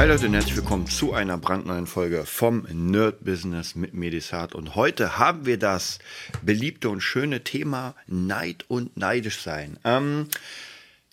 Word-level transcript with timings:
Hi 0.00 0.08
Leute 0.08 0.28
und 0.28 0.32
herzlich 0.32 0.56
willkommen 0.56 0.86
zu 0.86 1.12
einer 1.12 1.36
brandneuen 1.36 1.86
Folge 1.86 2.24
vom 2.24 2.66
Nerd 2.72 3.22
Business 3.22 3.74
mit 3.74 3.92
Medisat. 3.92 4.54
Und 4.54 4.74
heute 4.74 5.18
haben 5.18 5.44
wir 5.44 5.58
das 5.58 5.98
beliebte 6.40 6.88
und 6.88 7.02
schöne 7.02 7.44
Thema 7.44 7.94
Neid 8.06 8.64
und 8.68 8.96
neidisch 8.96 9.42
sein. 9.42 9.78
Ähm, 9.84 10.28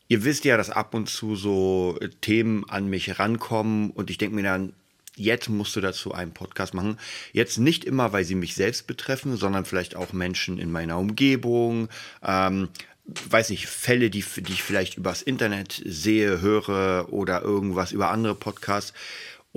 ihr 0.08 0.24
wisst 0.24 0.46
ja, 0.46 0.56
dass 0.56 0.70
ab 0.70 0.94
und 0.94 1.10
zu 1.10 1.36
so 1.36 2.00
Themen 2.22 2.64
an 2.70 2.88
mich 2.88 3.20
rankommen 3.20 3.92
und 3.92 4.10
ich 4.10 4.20
denke 4.20 4.38
mir 4.38 4.44
dann, 4.44 4.72
jetzt 5.18 5.50
musst 5.50 5.76
du 5.76 5.82
dazu 5.82 6.14
einen 6.14 6.32
Podcast 6.32 6.74
machen. 6.74 6.98
Jetzt 7.34 7.58
nicht 7.58 7.84
immer, 7.84 8.14
weil 8.14 8.24
sie 8.24 8.36
mich 8.36 8.56
selbst 8.56 8.88
betreffen, 8.88 9.36
sondern 9.36 9.66
vielleicht 9.66 9.98
auch 9.98 10.14
Menschen 10.14 10.60
in 10.60 10.72
meiner 10.72 10.98
Umgebung, 10.98 11.90
ähm, 12.24 12.70
weiß 13.08 13.50
nicht, 13.50 13.68
Fälle, 13.68 14.10
die, 14.10 14.24
die 14.38 14.54
ich 14.54 14.64
vielleicht 14.64 14.98
übers 14.98 15.22
Internet 15.22 15.82
sehe, 15.86 16.42
höre 16.42 17.08
oder 17.12 17.42
irgendwas 17.42 17.92
über 17.92 18.10
andere 18.10 18.36
Podcasts. 18.36 18.94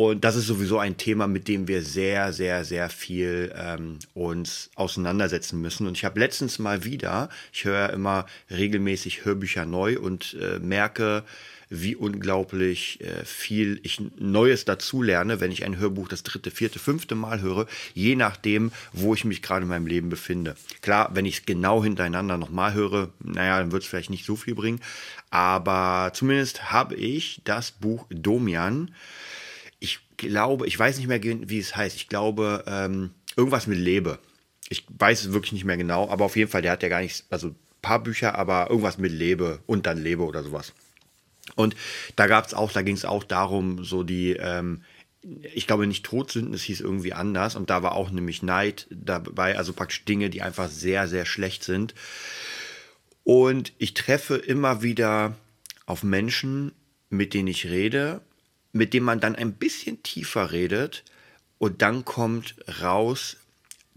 Und 0.03 0.25
das 0.25 0.35
ist 0.35 0.47
sowieso 0.47 0.79
ein 0.79 0.97
Thema, 0.97 1.27
mit 1.27 1.47
dem 1.47 1.69
wir 1.69 1.83
sehr, 1.83 2.33
sehr, 2.33 2.65
sehr 2.65 2.89
viel 2.89 3.53
ähm, 3.55 3.99
uns 4.15 4.71
auseinandersetzen 4.75 5.61
müssen. 5.61 5.87
Und 5.87 5.95
ich 5.95 6.07
habe 6.07 6.19
letztens 6.19 6.59
mal 6.59 6.85
wieder, 6.85 7.29
ich 7.53 7.67
höre 7.67 7.91
immer 7.91 8.25
regelmäßig 8.51 9.27
Hörbücher 9.27 9.67
neu 9.67 9.99
und 9.99 10.39
äh, 10.41 10.59
merke, 10.59 11.23
wie 11.69 11.97
unglaublich 11.97 13.03
äh, 13.03 13.27
viel 13.27 13.79
ich 13.83 14.01
Neues 14.19 14.65
dazu 14.65 15.03
lerne, 15.03 15.39
wenn 15.39 15.53
ich 15.53 15.67
ein 15.67 15.77
Hörbuch 15.77 16.09
das 16.09 16.23
dritte, 16.23 16.51
vierte, 16.51 16.79
fünfte 16.79 17.15
Mal 17.15 17.43
höre, 17.43 17.67
je 17.93 18.17
nachdem, 18.17 18.73
wo 18.95 19.13
ich 19.13 19.27
mich 19.27 19.43
gerade 19.43 19.65
in 19.65 19.69
meinem 19.69 19.87
Leben 19.87 20.09
befinde. 20.09 20.57
Klar, 20.81 21.11
wenn 21.13 21.27
ich 21.27 21.41
es 21.41 21.45
genau 21.45 21.85
hintereinander 21.85 22.39
nochmal 22.39 22.73
höre, 22.73 23.11
naja, 23.23 23.59
dann 23.59 23.71
wird 23.71 23.83
es 23.83 23.89
vielleicht 23.91 24.09
nicht 24.09 24.25
so 24.25 24.35
viel 24.35 24.55
bringen. 24.55 24.81
Aber 25.29 26.11
zumindest 26.15 26.73
habe 26.73 26.95
ich 26.95 27.43
das 27.45 27.71
Buch 27.71 28.07
Domian. 28.09 28.93
Ich 29.81 30.01
glaube, 30.17 30.67
ich 30.67 30.79
weiß 30.79 30.99
nicht 30.99 31.09
mehr, 31.09 31.23
wie 31.23 31.59
es 31.59 31.75
heißt. 31.75 31.97
Ich 31.97 32.09
glaube, 32.09 32.65
ähm, 32.67 33.11
irgendwas 33.37 33.67
mit 33.67 33.79
Lebe. 33.79 34.19
Ich 34.69 34.85
weiß 34.89 35.25
es 35.25 35.33
wirklich 35.33 35.53
nicht 35.53 35.65
mehr 35.65 35.77
genau, 35.77 36.09
aber 36.09 36.25
auf 36.25 36.37
jeden 36.37 36.51
Fall, 36.51 36.63
der 36.63 36.73
hat 36.73 36.83
ja 36.83 36.89
gar 36.89 37.01
nichts, 37.01 37.25
also 37.31 37.49
ein 37.49 37.57
paar 37.83 38.03
Bücher, 38.03 38.37
aber 38.37 38.69
irgendwas 38.71 38.99
mit 38.99 39.11
Lebe 39.11 39.61
und 39.67 39.87
dann 39.87 39.99
Lebe 39.99 40.23
oder 40.23 40.43
sowas. 40.43 40.75
Und 41.57 41.75
da 42.17 42.27
gab 42.27 42.47
es 42.47 42.55
auch, 42.55 42.71
da 42.71 42.83
ging 42.83 42.95
es 42.95 43.05
auch 43.05 43.25
darum, 43.25 43.85
so 43.85 44.03
die, 44.05 44.33
ähm, 44.33 44.83
ich 45.23 45.67
glaube 45.67 45.87
nicht 45.87 46.05
Todsünden, 46.05 46.55
es 46.55 46.63
hieß 46.63 46.81
irgendwie 46.81 47.13
anders. 47.13 47.57
Und 47.57 47.71
da 47.71 47.83
war 47.83 47.93
auch 47.93 48.11
nämlich 48.11 48.43
Neid 48.43 48.87
dabei, 48.91 49.57
also 49.57 49.73
praktisch 49.73 50.05
Dinge, 50.05 50.31
die 50.31 50.43
einfach 50.43 50.69
sehr, 50.69 51.09
sehr 51.09 51.27
schlecht 51.27 51.65
sind. 51.65 51.95
Und 53.25 53.73
ich 53.79 53.95
treffe 53.95 54.37
immer 54.37 54.83
wieder 54.83 55.37
auf 55.87 56.03
Menschen, 56.03 56.73
mit 57.11 57.35
denen 57.35 57.49
ich 57.49 57.67
rede, 57.67 58.23
mit 58.73 58.95
denen 58.95 59.07
man 59.07 59.21
dann 59.21 59.37
ein 59.37 59.53
bisschen 59.55 60.03
tiefer 60.03 60.53
redet. 60.53 61.05
Und 61.59 61.83
dann 61.83 62.05
kommt 62.05 62.55
raus, 62.81 63.37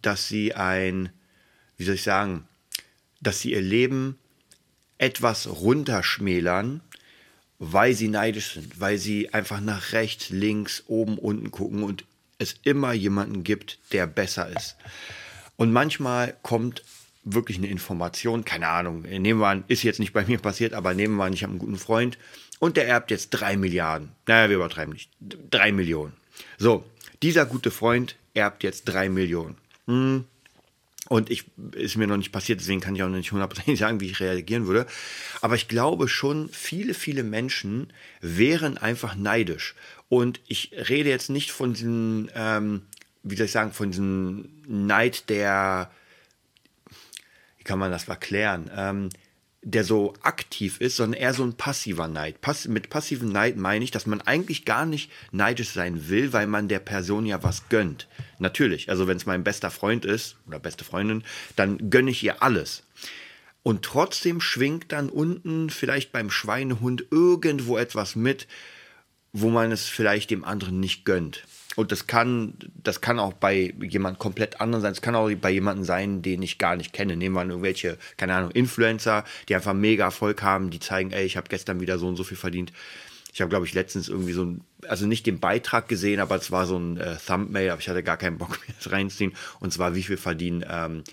dass 0.01 0.27
sie 0.27 0.53
ein, 0.53 1.09
wie 1.77 1.85
soll 1.85 1.95
ich 1.95 2.03
sagen, 2.03 2.47
dass 3.21 3.39
sie 3.39 3.51
ihr 3.51 3.61
Leben 3.61 4.17
etwas 4.97 5.47
runterschmälern 5.47 6.81
weil 7.71 7.93
sie 7.93 8.09
neidisch 8.09 8.53
sind, 8.53 8.79
weil 8.79 8.97
sie 8.97 9.33
einfach 9.33 9.61
nach 9.61 9.93
rechts, 9.93 10.29
links, 10.29 10.83
oben, 10.87 11.17
unten 11.17 11.51
gucken 11.51 11.83
und 11.83 12.03
es 12.37 12.55
immer 12.63 12.91
jemanden 12.93 13.43
gibt, 13.43 13.79
der 13.93 14.05
besser 14.05 14.49
ist. 14.49 14.75
Und 15.55 15.71
manchmal 15.71 16.35
kommt 16.41 16.83
wirklich 17.25 17.57
eine 17.57 17.67
Information, 17.67 18.45
keine 18.45 18.67
Ahnung, 18.67 19.03
nehmen 19.03 19.39
wir 19.39 19.47
an, 19.47 19.63
ist 19.67 19.83
jetzt 19.83 19.99
nicht 19.99 20.13
bei 20.13 20.25
mir 20.25 20.39
passiert, 20.39 20.73
aber 20.73 20.93
nehmen 20.93 21.15
wir 21.15 21.25
an, 21.25 21.33
ich 21.33 21.43
habe 21.43 21.51
einen 21.51 21.59
guten 21.59 21.77
Freund 21.77 22.17
und 22.59 22.77
der 22.77 22.87
erbt 22.87 23.11
jetzt 23.11 23.29
drei 23.29 23.57
Milliarden. 23.57 24.09
Naja, 24.27 24.49
wir 24.49 24.57
übertreiben 24.57 24.93
nicht. 24.93 25.09
Drei 25.49 25.71
Millionen. 25.71 26.13
So, 26.57 26.83
dieser 27.21 27.45
gute 27.45 27.71
Freund 27.71 28.15
erbt 28.33 28.63
jetzt 28.63 28.85
drei 28.85 29.09
Millionen. 29.09 29.55
Hm, 29.87 30.25
und 31.09 31.29
ich 31.29 31.45
ist 31.73 31.97
mir 31.97 32.07
noch 32.07 32.17
nicht 32.17 32.31
passiert, 32.31 32.61
deswegen 32.61 32.79
kann 32.79 32.95
ich 32.95 33.03
auch 33.03 33.09
noch 33.09 33.17
nicht 33.17 33.31
hundertprozentig 33.31 33.79
sagen, 33.79 33.99
wie 33.99 34.09
ich 34.09 34.19
reagieren 34.19 34.67
würde. 34.67 34.87
Aber 35.41 35.55
ich 35.55 35.67
glaube 35.67 36.07
schon, 36.07 36.49
viele, 36.49 36.93
viele 36.93 37.23
Menschen 37.23 37.91
wären 38.21 38.77
einfach 38.77 39.15
neidisch. 39.15 39.75
Und 40.09 40.39
ich 40.47 40.71
rede 40.89 41.09
jetzt 41.09 41.29
nicht 41.29 41.51
von 41.51 41.73
diesem, 41.73 42.29
ähm, 42.35 42.83
wie 43.23 43.35
soll 43.35 43.47
ich 43.47 43.51
sagen, 43.51 43.73
von 43.73 43.91
diesem 43.91 44.49
Neid, 44.67 45.29
der, 45.29 45.91
wie 47.63 47.69
kann 47.69 47.79
man 47.79 47.91
das 47.91 48.09
erklären? 48.09 48.69
Ähm, 48.75 49.09
der 49.61 49.85
so 49.85 50.13
aktiv 50.21 50.81
ist, 50.81 50.97
sondern 50.97 51.21
eher 51.21 51.33
so 51.33 51.45
ein 51.45 51.53
passiver 51.53 52.09
Neid. 52.09 52.41
Pass 52.41 52.67
mit 52.67 52.89
passivem 52.89 53.29
Neid 53.29 53.55
meine 53.55 53.85
ich, 53.85 53.91
dass 53.91 54.05
man 54.05 54.19
eigentlich 54.19 54.65
gar 54.65 54.85
nicht 54.85 55.09
neidisch 55.31 55.69
sein 55.69 56.09
will, 56.09 56.33
weil 56.33 56.47
man 56.47 56.67
der 56.67 56.79
Person 56.79 57.25
ja 57.25 57.41
was 57.41 57.69
gönnt. 57.69 58.09
Natürlich, 58.39 58.89
also 58.89 59.07
wenn 59.07 59.15
es 59.15 59.25
mein 59.25 59.45
bester 59.45 59.71
Freund 59.71 60.03
ist 60.03 60.35
oder 60.47 60.59
beste 60.59 60.83
Freundin, 60.83 61.23
dann 61.55 61.89
gönne 61.89 62.11
ich 62.11 62.21
ihr 62.21 62.43
alles. 62.43 62.83
Und 63.61 63.83
trotzdem 63.85 64.41
schwingt 64.41 64.91
dann 64.91 65.07
unten 65.07 65.69
vielleicht 65.69 66.11
beim 66.11 66.29
Schweinehund 66.29 67.05
irgendwo 67.11 67.77
etwas 67.77 68.17
mit, 68.17 68.49
wo 69.31 69.49
man 69.49 69.71
es 69.71 69.87
vielleicht 69.87 70.29
dem 70.29 70.43
anderen 70.43 70.81
nicht 70.81 71.05
gönnt. 71.05 71.45
Und 71.75 71.91
das 71.91 72.07
kann, 72.07 72.53
das 72.83 73.01
kann 73.01 73.19
auch 73.19 73.33
bei 73.33 73.73
jemand 73.81 74.19
komplett 74.19 74.61
anderen 74.61 74.81
sein. 74.81 74.91
Es 74.91 75.01
kann 75.01 75.15
auch 75.15 75.31
bei 75.35 75.49
jemandem 75.49 75.85
sein, 75.85 76.21
den 76.21 76.41
ich 76.41 76.57
gar 76.57 76.75
nicht 76.75 76.93
kenne. 76.93 77.15
Nehmen 77.15 77.35
wir 77.35 77.43
irgendwelche, 77.45 77.97
keine 78.17 78.35
Ahnung, 78.35 78.51
Influencer, 78.51 79.23
die 79.49 79.55
einfach 79.55 79.73
mega 79.73 80.05
Erfolg 80.05 80.43
haben, 80.43 80.69
die 80.69 80.79
zeigen, 80.79 81.11
ey, 81.11 81.25
ich 81.25 81.37
habe 81.37 81.49
gestern 81.49 81.79
wieder 81.79 81.97
so 81.97 82.07
und 82.07 82.15
so 82.15 82.23
viel 82.23 82.37
verdient. 82.37 82.71
Ich 83.33 83.41
habe, 83.41 83.49
glaube 83.49 83.65
ich, 83.65 83.73
letztens 83.73 84.09
irgendwie 84.09 84.33
so 84.33 84.45
ein, 84.45 84.61
also 84.87 85.07
nicht 85.07 85.25
den 85.25 85.39
Beitrag 85.39 85.87
gesehen, 85.87 86.19
aber 86.19 86.35
es 86.35 86.51
war 86.51 86.67
so 86.67 86.77
ein 86.77 86.97
äh, 86.97 87.17
Thumbnail, 87.17 87.71
aber 87.71 87.81
ich 87.81 87.89
hatte 87.89 88.03
gar 88.03 88.17
keinen 88.17 88.37
Bock 88.37 88.49
mehr 88.67 88.75
das 88.77 88.91
reinziehen. 88.91 89.33
Und 89.59 89.73
zwar, 89.73 89.95
wie 89.95 90.03
viel 90.03 90.17
verdienen 90.17 90.63
ähm, 90.69 91.03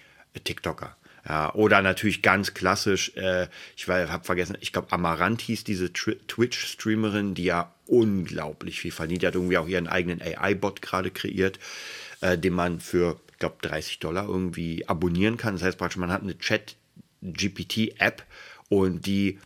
TikToker. 0.45 0.97
Ja, 1.29 1.55
oder 1.55 1.83
natürlich 1.83 2.23
ganz 2.23 2.55
klassisch, 2.55 3.13
äh, 3.17 3.49
ich 3.77 3.89
habe 3.89 4.25
vergessen, 4.25 4.57
ich 4.61 4.73
glaube, 4.73 4.93
Amaranth 4.93 5.43
hieß 5.43 5.65
diese 5.65 5.93
Twitch-Streamerin, 5.93 7.35
die 7.35 7.45
ja 7.45 7.75
unglaublich 7.87 8.81
viel 8.81 8.93
verdient. 8.93 9.23
Die 9.23 9.27
hat 9.27 9.35
irgendwie 9.35 9.59
auch 9.59 9.69
ihren 9.69 9.87
eigenen 9.87 10.23
AI-Bot 10.23 10.81
gerade 10.81 11.11
kreiert, 11.11 11.59
äh, 12.21 12.39
den 12.39 12.55
man 12.55 12.81
für, 12.81 13.21
ich 13.33 13.39
glaube, 13.39 13.57
30 13.63 13.99
Dollar 13.99 14.27
irgendwie 14.27 14.89
abonnieren 14.89 15.37
kann. 15.37 15.55
Das 15.55 15.63
heißt 15.63 15.79
praktisch, 15.79 15.99
man 15.99 16.13
hat 16.13 16.23
eine 16.23 16.39
Chat-GPT-App 16.39 18.25
und 18.69 19.05
die 19.05 19.39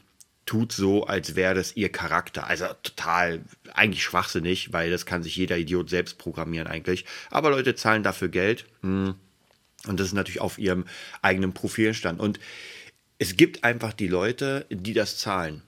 tut 0.47 0.73
so, 0.73 1.07
als 1.07 1.37
wäre 1.37 1.55
das 1.55 1.75
ihr 1.75 1.91
Charakter. 1.91 2.47
Also 2.47 2.67
total, 2.83 3.43
eigentlich 3.73 4.05
schwachsinnig, 4.05 4.73
weil 4.73 4.91
das 4.91 5.07
kann 5.07 5.23
sich 5.23 5.37
jeder 5.37 5.57
Idiot 5.57 5.89
selbst 5.89 6.19
programmieren 6.19 6.69
eigentlich. 6.69 7.07
Aber 7.31 7.51
Leute 7.51 7.75
zahlen 7.75 8.03
dafür 8.03 8.29
Geld. 8.29 8.67
Hm 8.83 9.15
und 9.87 10.01
das 10.01 10.09
ist 10.09 10.13
natürlich 10.15 10.41
auf 10.41 10.59
ihrem 10.59 10.85
eigenen 11.23 11.53
Profil 11.53 11.95
stand. 11.95 12.21
Und 12.21 12.41
es 13.19 13.37
gibt 13.37 13.65
einfach 13.65 13.93
die 13.93 14.09
Leute, 14.09 14.67
die 14.71 14.93
das 14.93 15.19
zahlen. 15.19 15.63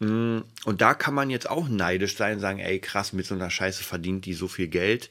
Mm, 0.00 0.40
und 0.64 0.80
da 0.80 0.94
kann 0.94 1.14
man 1.14 1.30
jetzt 1.30 1.48
auch 1.48 1.68
neidisch 1.68 2.16
sein 2.16 2.34
und 2.34 2.40
sagen, 2.40 2.58
ey, 2.58 2.80
krass, 2.80 3.12
mit 3.12 3.26
so 3.26 3.34
einer 3.34 3.50
Scheiße 3.50 3.84
verdient 3.84 4.24
die 4.24 4.34
so 4.34 4.48
viel 4.48 4.68
Geld. 4.68 5.10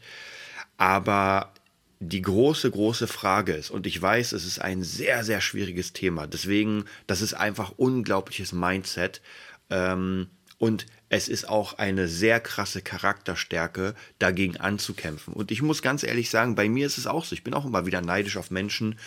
Aber 0.77 1.53
die 1.99 2.21
große, 2.21 2.71
große 2.71 3.07
Frage 3.07 3.53
ist, 3.53 3.69
und 3.71 3.85
ich 3.85 4.01
weiß, 4.01 4.31
es 4.31 4.45
ist 4.45 4.59
ein 4.59 4.83
sehr, 4.83 5.23
sehr 5.23 5.41
schwieriges 5.41 5.93
Thema. 5.93 6.27
Deswegen, 6.27 6.85
das 7.07 7.21
ist 7.21 7.33
einfach 7.33 7.73
unglaubliches 7.77 8.53
Mindset. 8.53 9.21
Ähm, 9.69 10.27
und 10.59 10.85
es 11.07 11.27
ist 11.27 11.49
auch 11.49 11.79
eine 11.79 12.07
sehr 12.07 12.39
krasse 12.39 12.81
Charakterstärke, 12.81 13.95
dagegen 14.19 14.57
anzukämpfen. 14.57 15.33
Und 15.33 15.49
ich 15.49 15.61
muss 15.61 15.81
ganz 15.81 16.03
ehrlich 16.03 16.29
sagen, 16.29 16.53
bei 16.53 16.69
mir 16.69 16.85
ist 16.85 16.99
es 16.99 17.07
auch 17.07 17.25
so. 17.25 17.33
Ich 17.33 17.43
bin 17.43 17.55
auch 17.55 17.65
immer 17.65 17.87
wieder 17.87 18.01
neidisch 18.01 18.37
auf 18.37 18.51
Menschen 18.51 18.99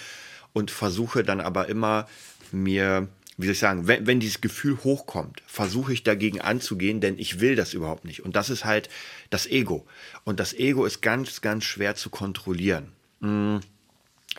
und 0.53 0.71
versuche 0.71 1.23
dann 1.23 1.41
aber 1.41 1.69
immer 1.69 2.09
mir, 2.51 3.09
wie 3.37 3.47
soll 3.47 3.53
ich 3.53 3.59
sagen, 3.59 3.87
wenn, 3.87 4.07
wenn 4.07 4.19
dieses 4.19 4.41
Gefühl 4.41 4.79
hochkommt, 4.83 5.43
versuche 5.47 5.93
ich 5.93 6.03
dagegen 6.03 6.41
anzugehen, 6.41 7.01
denn 7.01 7.19
ich 7.19 7.39
will 7.39 7.55
das 7.55 7.75
überhaupt 7.75 8.05
nicht. 8.05 8.25
Und 8.25 8.35
das 8.35 8.51
ist 8.51 8.65
halt 8.65 8.89
das 9.31 9.47
Ego. 9.47 9.87
Und 10.25 10.41
das 10.41 10.55
Ego 10.55 10.87
ist 10.87 11.03
ganz, 11.03 11.43
ganz 11.43 11.65
schwer 11.65 11.95
zu 11.95 12.11
kontrollieren. 12.11 12.89
Hm. 13.21 13.61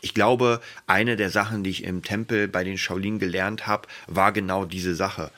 Ich 0.03 0.13
glaube, 0.13 0.59
eine 0.85 1.15
der 1.15 1.29
Sachen, 1.29 1.63
die 1.63 1.69
ich 1.69 1.85
im 1.85 2.03
Tempel 2.03 2.50
bei 2.50 2.65
den 2.65 2.77
Shaolin 2.77 3.19
gelernt 3.19 3.67
habe, 3.67 3.88
war 4.07 4.33
genau 4.33 4.65
diese 4.65 4.95
Sache 4.95 5.31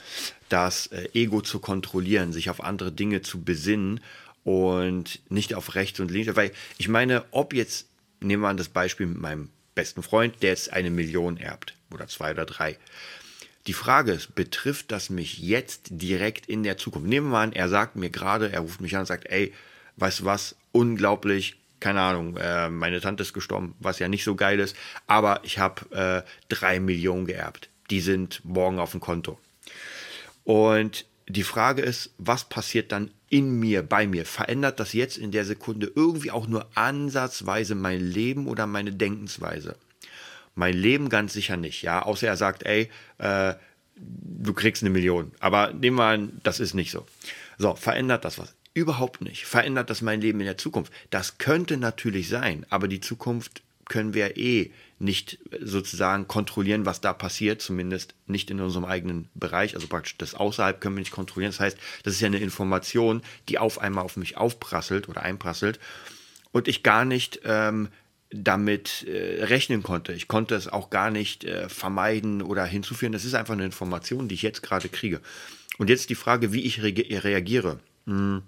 das 0.50 0.88
äh, 0.88 1.08
Ego 1.14 1.42
zu 1.42 1.60
kontrollieren, 1.60 2.34
sich 2.34 2.50
auf 2.50 2.64
andere 2.64 2.92
Dinge 2.92 3.22
zu 3.22 3.44
besinnen 3.44 4.00
und 4.44 5.20
nicht 5.30 5.54
auf 5.54 5.76
rechts 5.76 6.00
und 6.00 6.10
links. 6.10 6.36
Weil 6.36 6.52
ich 6.80 6.88
meine, 6.88 7.26
ob 7.30 7.54
jetzt, 7.54 7.88
nehmen 8.22 8.42
wir 8.42 8.50
an 8.50 8.58
das 8.58 8.70
Beispiel 8.70 9.06
mit 9.06 9.20
meinem 9.20 9.50
besten 9.76 10.02
Freund, 10.02 10.42
der 10.42 10.50
jetzt 10.50 10.74
eine 10.74 10.90
Million 10.90 11.38
erbt 11.38 11.76
oder 11.92 12.08
zwei 12.08 12.32
oder 12.32 12.46
drei. 12.46 12.80
Die 13.68 13.74
Frage 13.74 14.14
ist, 14.14 14.34
betrifft 14.34 14.92
das 14.92 15.12
mich 15.12 15.38
jetzt 15.38 15.90
direkt 15.92 16.48
in 16.48 16.64
der 16.64 16.78
Zukunft? 16.78 17.08
Nehmen 17.08 17.30
wir 17.30 17.38
an, 17.38 17.54
er 17.54 17.70
sagt 17.70 17.98
mir 17.98 18.10
gerade, 18.10 18.52
er 18.52 18.62
ruft 18.62 18.82
mich 18.82 18.96
an 18.96 19.02
und 19.02 19.08
sagt, 19.08 19.28
ey, 19.28 19.54
weißt 19.98 20.22
du 20.22 20.26
was, 20.26 20.56
unglaublich, 20.72 21.56
keine 21.80 22.02
Ahnung, 22.02 22.38
äh, 22.38 22.70
meine 22.70 23.02
Tante 23.02 23.24
ist 23.24 23.34
gestorben, 23.34 23.76
was 23.80 24.00
ja 24.00 24.08
nicht 24.08 24.24
so 24.24 24.36
geil 24.36 24.60
ist, 24.60 24.76
aber 25.08 25.42
ich 25.44 25.60
habe 25.60 26.24
äh, 26.26 26.30
drei 26.50 26.80
Millionen 26.80 27.26
geerbt. 27.26 27.70
Die 27.90 28.02
sind 28.02 28.44
morgen 28.44 28.80
auf 28.80 28.92
dem 28.92 29.00
Konto. 29.00 29.40
Und 30.44 31.06
die 31.28 31.44
Frage 31.44 31.82
ist, 31.82 32.14
was 32.18 32.46
passiert 32.46 32.92
dann 32.92 33.12
in 33.30 33.60
mir, 33.60 33.82
bei 33.84 34.08
mir? 34.08 34.26
Verändert 34.26 34.80
das 34.80 34.94
jetzt 34.94 35.18
in 35.18 35.32
der 35.32 35.46
Sekunde 35.46 35.92
irgendwie 35.94 36.32
auch 36.32 36.48
nur 36.48 36.68
ansatzweise 36.76 37.76
mein 37.76 38.00
Leben 38.00 38.48
oder 38.48 38.68
meine 38.68 38.92
Denkensweise? 38.92 39.76
Mein 40.54 40.76
Leben 40.76 41.10
ganz 41.10 41.34
sicher 41.34 41.58
nicht, 41.58 41.82
ja. 41.82 42.02
Außer 42.04 42.28
er 42.28 42.38
sagt, 42.38 42.64
ey, 42.64 42.90
äh, 43.18 43.56
du 43.96 44.54
kriegst 44.54 44.84
eine 44.84 44.90
Million. 44.90 45.32
Aber 45.40 45.74
nehmen 45.74 45.98
wir 45.98 46.06
an, 46.06 46.40
das 46.44 46.60
ist 46.60 46.74
nicht 46.74 46.92
so. 46.92 47.06
So, 47.58 47.76
verändert 47.76 48.24
das 48.24 48.38
was? 48.38 48.55
Überhaupt 48.76 49.22
nicht. 49.22 49.46
Verändert 49.46 49.90
das 49.90 50.02
mein 50.02 50.20
Leben 50.20 50.42
in 50.42 50.46
der 50.46 50.58
Zukunft? 50.58 50.92
Das 51.10 51.38
könnte 51.38 51.78
natürlich 51.78 52.28
sein, 52.28 52.66
aber 52.70 52.90
die 52.90 53.00
Zukunft 53.00 53.64
können 53.86 54.14
wir 54.14 54.36
eh 54.36 54.72
nicht 55.00 55.40
sozusagen 55.62 56.28
kontrollieren, 56.28 56.86
was 56.86 57.00
da 57.00 57.14
passiert, 57.14 57.62
zumindest 57.62 58.16
nicht 58.28 58.52
in 58.52 58.60
unserem 58.60 58.84
eigenen 58.84 59.30
Bereich, 59.34 59.76
also 59.76 59.88
praktisch 59.88 60.18
das 60.18 60.36
außerhalb 60.36 60.82
können 60.82 60.96
wir 60.98 61.00
nicht 61.00 61.14
kontrollieren. 61.14 61.54
Das 61.54 61.62
heißt, 61.62 61.78
das 62.04 62.16
ist 62.16 62.22
ja 62.22 62.28
eine 62.28 62.40
Information, 62.40 63.22
die 63.48 63.60
auf 63.60 63.80
einmal 63.80 64.04
auf 64.04 64.18
mich 64.18 64.36
aufprasselt 64.36 65.08
oder 65.08 65.22
einprasselt 65.22 65.80
und 66.52 66.68
ich 66.68 66.84
gar 66.84 67.06
nicht 67.06 67.42
ähm, 67.46 67.88
damit 68.30 69.06
äh, 69.08 69.46
rechnen 69.46 69.84
konnte. 69.84 70.12
Ich 70.12 70.28
konnte 70.28 70.56
es 70.56 70.68
auch 70.68 70.90
gar 70.90 71.12
nicht 71.12 71.46
äh, 71.46 71.70
vermeiden 71.70 72.42
oder 72.42 72.66
hinzuführen. 72.66 73.14
Das 73.14 73.24
ist 73.24 73.36
einfach 73.36 73.54
eine 73.54 73.66
Information, 73.66 74.28
die 74.28 74.36
ich 74.36 74.42
jetzt 74.42 74.64
gerade 74.64 74.90
kriege. 74.90 75.22
Und 75.78 75.90
jetzt 75.90 76.10
die 76.10 76.16
Frage, 76.16 76.52
wie 76.52 76.62
ich 76.62 76.84
re 76.84 76.94
reagiere. 77.24 77.80
Hm. 78.06 78.44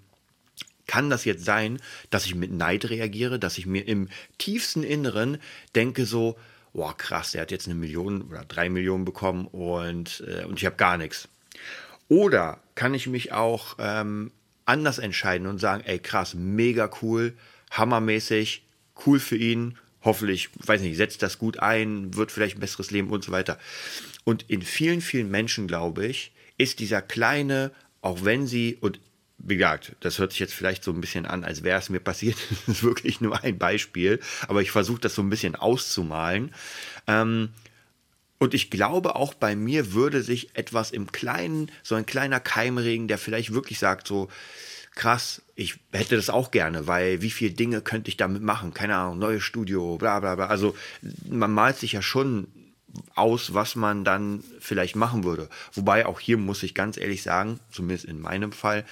Kann 0.88 1.10
das 1.10 1.24
jetzt 1.24 1.44
sein, 1.44 1.80
dass 2.10 2.26
ich 2.26 2.34
mit 2.34 2.50
Neid 2.50 2.90
reagiere, 2.90 3.38
dass 3.38 3.58
ich 3.58 3.66
mir 3.66 3.86
im 3.86 4.08
tiefsten 4.38 4.82
Inneren 4.82 5.38
denke 5.76 6.06
so, 6.06 6.36
boah 6.72 6.96
krass, 6.96 7.32
der 7.32 7.42
hat 7.42 7.52
jetzt 7.52 7.66
eine 7.66 7.76
Million 7.76 8.22
oder 8.22 8.44
drei 8.44 8.68
Millionen 8.68 9.04
bekommen 9.04 9.46
und, 9.46 10.24
äh, 10.26 10.44
und 10.44 10.58
ich 10.58 10.66
habe 10.66 10.76
gar 10.76 10.96
nichts. 10.96 11.28
Oder 12.08 12.60
kann 12.74 12.94
ich 12.94 13.06
mich 13.06 13.32
auch 13.32 13.76
ähm, 13.78 14.32
anders 14.64 14.98
entscheiden 14.98 15.46
und 15.46 15.58
sagen, 15.58 15.84
ey 15.84 15.98
krass, 15.98 16.34
mega 16.34 16.90
cool, 17.02 17.34
hammermäßig, 17.70 18.64
cool 19.06 19.20
für 19.20 19.36
ihn, 19.36 19.76
hoffentlich, 20.02 20.48
weiß 20.64 20.80
nicht, 20.80 20.96
setzt 20.96 21.22
das 21.22 21.38
gut 21.38 21.58
ein, 21.58 22.14
wird 22.14 22.32
vielleicht 22.32 22.56
ein 22.56 22.60
besseres 22.60 22.90
Leben 22.90 23.10
und 23.10 23.22
so 23.22 23.30
weiter. 23.30 23.58
Und 24.24 24.48
in 24.48 24.62
vielen, 24.62 25.02
vielen 25.02 25.30
Menschen, 25.30 25.68
glaube 25.68 26.06
ich, 26.06 26.32
ist 26.56 26.80
dieser 26.80 27.02
kleine, 27.02 27.72
auch 28.00 28.24
wenn 28.24 28.46
sie, 28.46 28.78
und 28.80 29.00
wie 29.38 29.56
gesagt, 29.56 29.94
das 30.00 30.18
hört 30.18 30.32
sich 30.32 30.40
jetzt 30.40 30.54
vielleicht 30.54 30.82
so 30.82 30.92
ein 30.92 31.00
bisschen 31.00 31.24
an, 31.24 31.44
als 31.44 31.62
wäre 31.62 31.78
es 31.78 31.88
mir 31.88 32.00
passiert. 32.00 32.36
Das 32.66 32.76
ist 32.76 32.82
wirklich 32.82 33.20
nur 33.20 33.42
ein 33.42 33.58
Beispiel, 33.58 34.20
aber 34.46 34.62
ich 34.62 34.70
versuche 34.70 35.00
das 35.00 35.14
so 35.14 35.22
ein 35.22 35.30
bisschen 35.30 35.54
auszumalen. 35.54 36.52
Ähm, 37.06 37.50
und 38.38 38.54
ich 38.54 38.70
glaube, 38.70 39.16
auch 39.16 39.34
bei 39.34 39.56
mir 39.56 39.92
würde 39.92 40.22
sich 40.22 40.56
etwas 40.56 40.90
im 40.90 41.10
Kleinen, 41.10 41.70
so 41.82 41.94
ein 41.94 42.06
kleiner 42.06 42.40
Keimregen, 42.40 43.08
der 43.08 43.18
vielleicht 43.18 43.52
wirklich 43.52 43.78
sagt, 43.78 44.06
so, 44.06 44.28
krass, 44.94 45.42
ich 45.54 45.78
hätte 45.92 46.16
das 46.16 46.30
auch 46.30 46.50
gerne, 46.50 46.86
weil 46.86 47.22
wie 47.22 47.30
viele 47.30 47.52
Dinge 47.52 47.80
könnte 47.80 48.10
ich 48.10 48.16
damit 48.16 48.42
machen? 48.42 48.74
Keine 48.74 48.96
Ahnung, 48.96 49.18
neues 49.18 49.42
Studio, 49.42 49.96
bla 49.96 50.20
bla 50.20 50.34
bla. 50.34 50.46
Also 50.46 50.76
man 51.28 51.52
malt 51.52 51.78
sich 51.78 51.92
ja 51.92 52.02
schon 52.02 52.48
aus, 53.14 53.54
was 53.54 53.76
man 53.76 54.04
dann 54.04 54.42
vielleicht 54.60 54.96
machen 54.96 55.24
würde. 55.24 55.48
Wobei 55.72 56.06
auch 56.06 56.20
hier 56.20 56.36
muss 56.36 56.62
ich 56.62 56.74
ganz 56.74 56.96
ehrlich 56.96 57.22
sagen, 57.22 57.60
zumindest 57.70 58.06
in 58.06 58.20
meinem 58.20 58.52
Fall, 58.52 58.84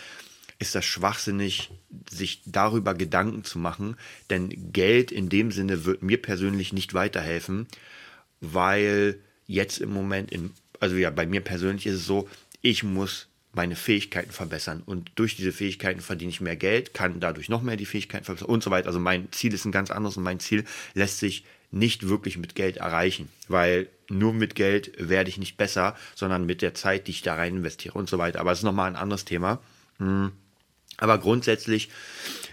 ist 0.58 0.74
das 0.74 0.84
schwachsinnig, 0.84 1.70
sich 2.10 2.42
darüber 2.46 2.94
Gedanken 2.94 3.44
zu 3.44 3.58
machen, 3.58 3.96
denn 4.30 4.72
Geld 4.72 5.12
in 5.12 5.28
dem 5.28 5.50
Sinne 5.50 5.84
wird 5.84 6.02
mir 6.02 6.20
persönlich 6.20 6.72
nicht 6.72 6.94
weiterhelfen, 6.94 7.66
weil 8.40 9.18
jetzt 9.46 9.78
im 9.78 9.92
Moment, 9.92 10.30
in, 10.30 10.50
also 10.80 10.96
ja, 10.96 11.10
bei 11.10 11.26
mir 11.26 11.40
persönlich 11.40 11.86
ist 11.86 11.96
es 11.96 12.06
so, 12.06 12.28
ich 12.62 12.82
muss 12.82 13.28
meine 13.52 13.76
Fähigkeiten 13.76 14.32
verbessern 14.32 14.82
und 14.84 15.12
durch 15.14 15.36
diese 15.36 15.52
Fähigkeiten 15.52 16.00
verdiene 16.00 16.30
ich 16.30 16.40
mehr 16.40 16.56
Geld, 16.56 16.94
kann 16.94 17.20
dadurch 17.20 17.48
noch 17.48 17.62
mehr 17.62 17.76
die 17.76 17.86
Fähigkeiten 17.86 18.24
verbessern 18.24 18.48
und 18.48 18.62
so 18.62 18.70
weiter. 18.70 18.88
Also 18.88 19.00
mein 19.00 19.32
Ziel 19.32 19.54
ist 19.54 19.64
ein 19.64 19.72
ganz 19.72 19.90
anderes 19.90 20.16
und 20.16 20.24
mein 20.24 20.40
Ziel 20.40 20.64
lässt 20.94 21.18
sich 21.18 21.44
nicht 21.70 22.08
wirklich 22.08 22.38
mit 22.38 22.54
Geld 22.54 22.76
erreichen, 22.76 23.28
weil 23.48 23.88
nur 24.08 24.32
mit 24.32 24.54
Geld 24.54 24.92
werde 24.98 25.30
ich 25.30 25.38
nicht 25.38 25.56
besser, 25.56 25.96
sondern 26.14 26.46
mit 26.46 26.62
der 26.62 26.74
Zeit, 26.74 27.06
die 27.06 27.12
ich 27.12 27.22
da 27.22 27.34
rein 27.34 27.56
investiere 27.56 27.94
und 27.94 28.08
so 28.08 28.18
weiter. 28.18 28.40
Aber 28.40 28.52
es 28.52 28.58
ist 28.58 28.64
nochmal 28.64 28.90
ein 28.90 28.96
anderes 28.96 29.24
Thema. 29.24 29.60
Hm. 29.98 30.32
Aber 30.96 31.18
grundsätzlich 31.18 31.90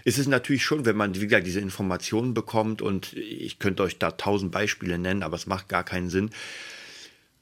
ist 0.04 0.18
es 0.18 0.26
natürlich 0.26 0.64
schon, 0.64 0.84
wenn 0.84 0.96
man, 0.96 1.14
wie 1.14 1.26
gesagt, 1.26 1.46
diese 1.46 1.60
Informationen 1.60 2.34
bekommt 2.34 2.82
und 2.82 3.14
ich 3.14 3.58
könnte 3.58 3.82
euch 3.82 3.98
da 3.98 4.10
tausend 4.12 4.52
Beispiele 4.52 4.98
nennen, 4.98 5.22
aber 5.22 5.36
es 5.36 5.46
macht 5.46 5.68
gar 5.68 5.84
keinen 5.84 6.10
Sinn. 6.10 6.30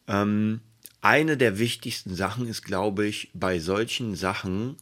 Ähm, 0.06 0.60
eine 1.00 1.36
der 1.36 1.58
wichtigsten 1.58 2.14
Sachen 2.14 2.46
ist, 2.46 2.62
glaube 2.62 3.06
ich, 3.06 3.30
bei 3.34 3.58
solchen 3.58 4.14
Sachen, 4.14 4.76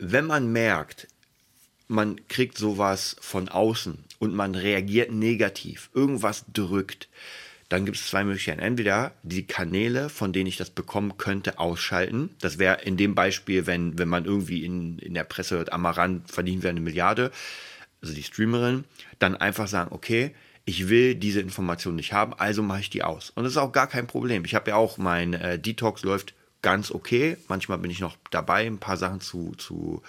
wenn 0.00 0.26
man 0.26 0.50
merkt, 0.50 1.06
man 1.86 2.26
kriegt 2.26 2.58
sowas 2.58 3.16
von 3.20 3.48
außen 3.48 4.04
und 4.18 4.34
man 4.34 4.54
reagiert 4.54 5.12
negativ, 5.12 5.90
irgendwas 5.94 6.44
drückt, 6.52 7.08
dann 7.72 7.86
gibt 7.86 7.96
es 7.96 8.08
zwei 8.08 8.22
Möglichkeiten. 8.22 8.60
Entweder 8.60 9.12
die 9.22 9.46
Kanäle, 9.46 10.10
von 10.10 10.34
denen 10.34 10.46
ich 10.46 10.58
das 10.58 10.68
bekommen 10.68 11.16
könnte, 11.16 11.58
ausschalten. 11.58 12.28
Das 12.40 12.58
wäre 12.58 12.82
in 12.82 12.98
dem 12.98 13.14
Beispiel, 13.14 13.66
wenn, 13.66 13.98
wenn 13.98 14.08
man 14.08 14.26
irgendwie 14.26 14.62
in, 14.62 14.98
in 14.98 15.14
der 15.14 15.24
Presse 15.24 15.56
hört, 15.56 15.72
Amaran 15.72 16.22
verdienen 16.26 16.62
wir 16.62 16.68
eine 16.68 16.80
Milliarde, 16.80 17.30
also 18.02 18.12
die 18.12 18.22
Streamerin, 18.22 18.84
dann 19.18 19.36
einfach 19.36 19.68
sagen, 19.68 19.90
okay, 19.90 20.34
ich 20.66 20.90
will 20.90 21.14
diese 21.14 21.40
Information 21.40 21.96
nicht 21.96 22.12
haben, 22.12 22.34
also 22.34 22.62
mache 22.62 22.80
ich 22.80 22.90
die 22.90 23.04
aus. 23.04 23.30
Und 23.30 23.44
das 23.44 23.52
ist 23.52 23.58
auch 23.58 23.72
gar 23.72 23.86
kein 23.86 24.06
Problem. 24.06 24.44
Ich 24.44 24.54
habe 24.54 24.70
ja 24.70 24.76
auch 24.76 24.98
mein 24.98 25.32
äh, 25.32 25.58
Detox 25.58 26.02
läuft 26.02 26.34
ganz 26.60 26.90
okay. 26.90 27.38
Manchmal 27.48 27.78
bin 27.78 27.90
ich 27.90 28.00
noch 28.00 28.18
dabei, 28.30 28.66
ein 28.66 28.78
paar 28.78 28.98
Sachen 28.98 29.22
zu, 29.22 29.52
zu 29.56 30.02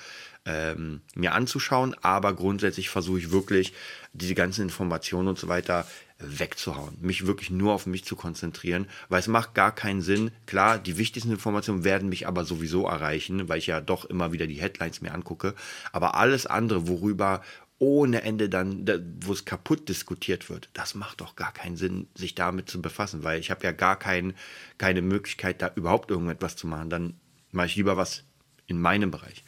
ähm, 0.46 1.02
mir 1.16 1.34
anzuschauen, 1.34 1.96
aber 2.02 2.34
grundsätzlich 2.34 2.90
versuche 2.90 3.20
ich 3.20 3.32
wirklich, 3.32 3.74
diese 4.12 4.36
ganzen 4.36 4.64
Informationen 4.64 5.30
und 5.30 5.40
so 5.40 5.48
weiter 5.48 5.88
wegzuhauen, 6.26 6.98
mich 7.02 7.26
wirklich 7.26 7.50
nur 7.50 7.74
auf 7.74 7.86
mich 7.86 8.06
zu 8.06 8.16
konzentrieren, 8.16 8.88
weil 9.10 9.20
es 9.20 9.28
macht 9.28 9.54
gar 9.54 9.74
keinen 9.74 10.02
Sinn. 10.02 10.32
Klar, 10.46 10.80
die 10.80 10.98
wichtigsten 10.98 11.32
Informationen 11.32 11.84
werden 11.84 12.10
mich 12.10 12.28
aber 12.28 12.46
sowieso 12.46 12.86
erreichen, 12.86 13.50
weil 13.50 13.60
ich 13.60 13.68
ja 13.68 13.82
doch 13.82 14.06
immer 14.06 14.32
wieder 14.32 14.48
die 14.48 14.62
Headlines 14.62 15.02
mir 15.02 15.14
angucke, 15.14 15.56
aber 15.92 16.16
alles 16.16 16.46
andere, 16.46 16.88
worüber 16.88 17.42
ohne 17.80 18.22
Ende 18.22 18.48
dann, 18.48 18.86
wo 19.22 19.34
es 19.34 19.46
kaputt 19.46 19.90
diskutiert 19.90 20.50
wird, 20.50 20.70
das 20.74 20.96
macht 20.96 21.20
doch 21.20 21.36
gar 21.36 21.52
keinen 21.52 21.76
Sinn, 21.76 22.08
sich 22.16 22.34
damit 22.34 22.70
zu 22.70 22.82
befassen, 22.82 23.24
weil 23.24 23.40
ich 23.40 23.52
habe 23.52 23.64
ja 23.66 23.74
gar 23.74 23.98
kein, 23.98 24.36
keine 24.78 25.02
Möglichkeit, 25.02 25.62
da 25.62 25.72
überhaupt 25.76 26.10
irgendetwas 26.10 26.56
zu 26.56 26.66
machen. 26.66 26.90
Dann 26.90 27.16
mache 27.52 27.68
ich 27.68 27.76
lieber 27.76 27.98
was 27.98 28.24
in 28.68 28.80
meinem 28.80 29.12
Bereich. 29.12 29.44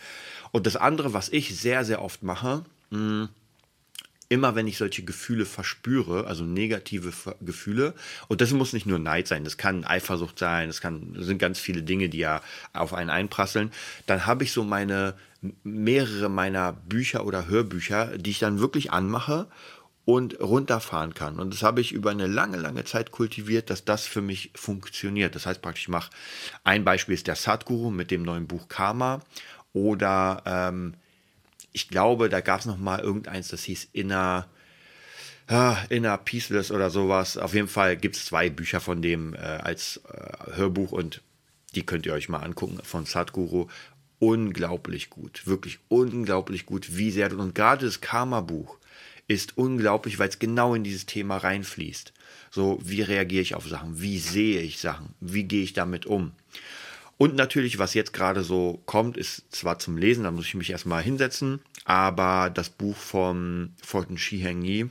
Und 0.52 0.68
das 0.68 0.76
andere, 0.76 1.14
was 1.14 1.30
ich 1.30 1.58
sehr, 1.58 1.86
sehr 1.86 2.02
oft 2.02 2.24
mache, 2.24 2.66
mh, 2.90 2.98
hm, 2.98 3.30
immer 4.30 4.56
wenn 4.56 4.68
ich 4.68 4.78
solche 4.78 5.04
Gefühle 5.04 5.46
verspüre, 5.46 6.28
also 6.28 6.44
negative 6.44 7.14
Gefühle, 7.42 7.94
und 8.28 8.42
das 8.42 8.52
muss 8.52 8.74
nicht 8.74 8.86
nur 8.86 9.00
Neid 9.00 9.28
sein, 9.28 9.44
das 9.44 9.58
kann 9.58 9.84
Eifersucht 9.84 10.40
sein, 10.40 10.68
das, 10.68 10.82
kann, 10.82 11.14
das 11.14 11.26
sind 11.26 11.38
ganz 11.38 11.60
viele 11.60 11.84
Dinge, 11.84 12.10
die 12.10 12.20
ja 12.20 12.42
auf 12.74 12.94
einen 12.94 13.10
einprasseln, 13.10 13.72
dann 14.08 14.26
habe 14.26 14.44
ich 14.44 14.52
so 14.52 14.64
meine, 14.64 15.14
mehrere 15.64 16.30
meiner 16.30 16.74
Bücher 16.74 17.26
oder 17.26 17.48
Hörbücher, 17.48 18.18
die 18.18 18.32
ich 18.32 18.40
dann 18.40 18.60
wirklich 18.60 18.92
anmache 18.92 19.48
und 20.06 20.40
runterfahren 20.40 21.14
kann. 21.16 21.40
Und 21.40 21.54
das 21.54 21.64
habe 21.64 21.82
ich 21.82 21.92
über 21.92 22.12
eine 22.12 22.28
lange, 22.28 22.58
lange 22.58 22.84
Zeit 22.86 23.12
kultiviert, 23.12 23.70
dass 23.70 23.86
das 23.86 24.06
für 24.06 24.22
mich 24.22 24.52
funktioniert. 24.56 25.36
Das 25.36 25.48
heißt 25.48 25.62
praktisch, 25.62 25.84
ich 25.84 25.90
mache, 25.90 26.12
ein 26.64 26.84
Beispiel 26.84 27.16
ist 27.16 27.28
der 27.28 27.36
Sadhguru 27.36 27.90
mit 27.90 28.12
dem 28.12 28.22
neuen 28.22 28.48
Buch 28.48 28.68
Karma 28.68 29.22
oder 29.74 30.44
ähm, 30.46 30.94
ich 31.76 31.90
glaube, 31.90 32.30
da 32.30 32.40
gab 32.40 32.62
es 32.62 32.66
noch 32.66 32.78
mal 32.78 33.02
irgendeins, 33.02 33.50
das 33.50 33.66
hieß 33.66 33.90
Inner, 33.92 34.48
ah, 35.48 35.78
Inner 35.90 36.18
Peaceless 36.18 36.72
oder 36.72 36.90
sowas. 36.90 37.38
Auf 37.38 37.54
jeden 37.54 37.68
Fall 37.68 37.98
gibt 37.98 38.16
es 38.16 38.26
zwei 38.26 38.50
Bücher 38.50 38.80
von 38.80 39.02
dem 39.02 39.34
äh, 39.34 39.40
als 39.40 40.00
äh, 40.10 40.56
Hörbuch 40.56 40.94
und 40.94 41.22
die 41.76 41.86
könnt 41.86 42.06
ihr 42.06 42.14
euch 42.14 42.30
mal 42.30 42.40
angucken 42.40 42.80
von 42.82 43.06
Sadhguru. 43.06 43.68
Unglaublich 44.20 45.10
gut, 45.10 45.46
wirklich 45.46 45.80
unglaublich 45.90 46.66
gut, 46.66 46.96
wie 46.96 47.12
sehr. 47.12 47.38
Und 47.38 47.54
gerade 47.54 47.86
das 47.86 48.00
Karma-Buch 48.00 48.78
ist 49.28 49.58
unglaublich, 49.58 50.18
weil 50.18 50.30
es 50.30 50.40
genau 50.40 50.76
in 50.76 50.86
dieses 50.86 51.06
Thema 51.06 51.36
reinfließt. 51.36 52.14
So, 52.52 52.80
wie 52.82 53.02
reagiere 53.02 53.42
ich 53.42 53.54
auf 53.54 53.68
Sachen? 53.68 54.00
Wie 54.00 54.18
sehe 54.18 54.62
ich 54.62 54.80
Sachen? 54.80 55.14
Wie 55.20 55.44
gehe 55.44 55.64
ich 55.64 55.74
damit 55.74 56.06
um? 56.06 56.32
Und 57.18 57.36
natürlich, 57.36 57.80
was 57.80 57.94
jetzt 57.94 58.14
gerade 58.14 58.44
so 58.44 58.82
kommt, 58.86 59.16
ist 59.16 59.44
zwar 59.56 59.80
zum 59.80 59.98
Lesen, 59.98 60.26
da 60.26 60.32
muss 60.32 60.48
ich 60.48 60.56
mich 60.56 60.70
erstmal 60.70 61.02
hinsetzen, 61.02 61.62
aber 61.86 62.50
das 62.50 62.70
Buch 62.70 62.98
von 62.98 63.74
Fortin 63.82 64.18
Shiheng 64.18 64.64
Yi, 64.64 64.90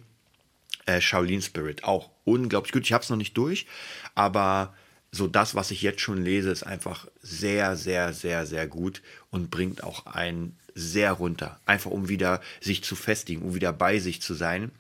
äh, 0.87 1.01
Shaolin 1.01 1.43
Spirit, 1.43 1.85
auch 1.85 2.11
unglaublich 2.25 2.73
gut. 2.73 2.85
Ich 2.85 2.93
habe 2.93 3.05
es 3.05 3.11
noch 3.11 3.19
nicht 3.19 3.37
durch, 3.37 3.67
aber 4.15 4.75
so 5.13 5.27
das, 5.27 5.55
was 5.55 5.71
ich 5.71 5.83
jetzt 5.83 6.01
schon 6.01 6.23
lese, 6.23 6.51
ist 6.51 6.65
einfach 6.65 7.07
sehr, 7.21 7.77
sehr, 7.77 8.13
sehr, 8.13 8.47
sehr 8.47 8.67
gut 8.67 9.03
und 9.31 9.51
bringt 9.51 9.85
auch 9.85 10.07
einen 10.07 10.57
sehr 10.75 11.13
runter. 11.13 11.61
Einfach 11.67 11.91
um 11.91 12.09
wieder 12.09 12.41
sich 12.61 12.83
zu 12.83 12.97
festigen, 12.97 13.43
um 13.43 13.55
wieder 13.55 13.73
bei 13.73 13.99
sich 13.99 14.21
zu 14.21 14.35
sein 14.35 14.73